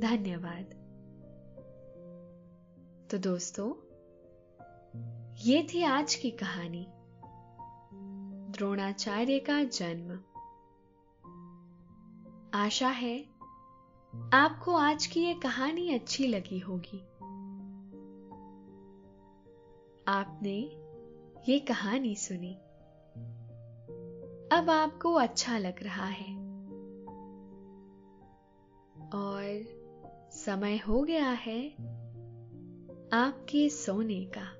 धन्यवाद। 0.00 0.64
तो 3.10 3.18
दोस्तों 3.18 3.89
ये 5.40 5.66
थी 5.74 5.82
आज 5.82 6.14
की 6.14 6.30
कहानी। 6.30 6.86
द्रोणाचार्य 8.52 9.38
का 9.38 9.64
जन्म। 9.64 10.18
आशा 12.54 12.88
है, 12.88 13.24
आपको 14.32 14.74
आज 14.74 15.06
की 15.06 15.20
ये 15.20 15.34
कहानी 15.34 15.94
अच्छी 15.94 16.26
लगी 16.26 16.58
होगी। 16.58 16.98
आपने 20.08 20.58
ये 21.52 21.58
कहानी 21.58 22.16
सुनी। 22.16 22.54
अब 24.56 24.70
आपको 24.70 25.14
अच्छा 25.14 25.58
लग 25.58 25.82
रहा 25.82 26.06
है। 26.06 26.36
और 29.14 29.64
समय 30.32 30.76
हो 30.76 31.02
गया 31.02 31.30
है 31.30 31.70
आपके 33.12 33.68
सोने 33.68 34.24
का। 34.24 34.59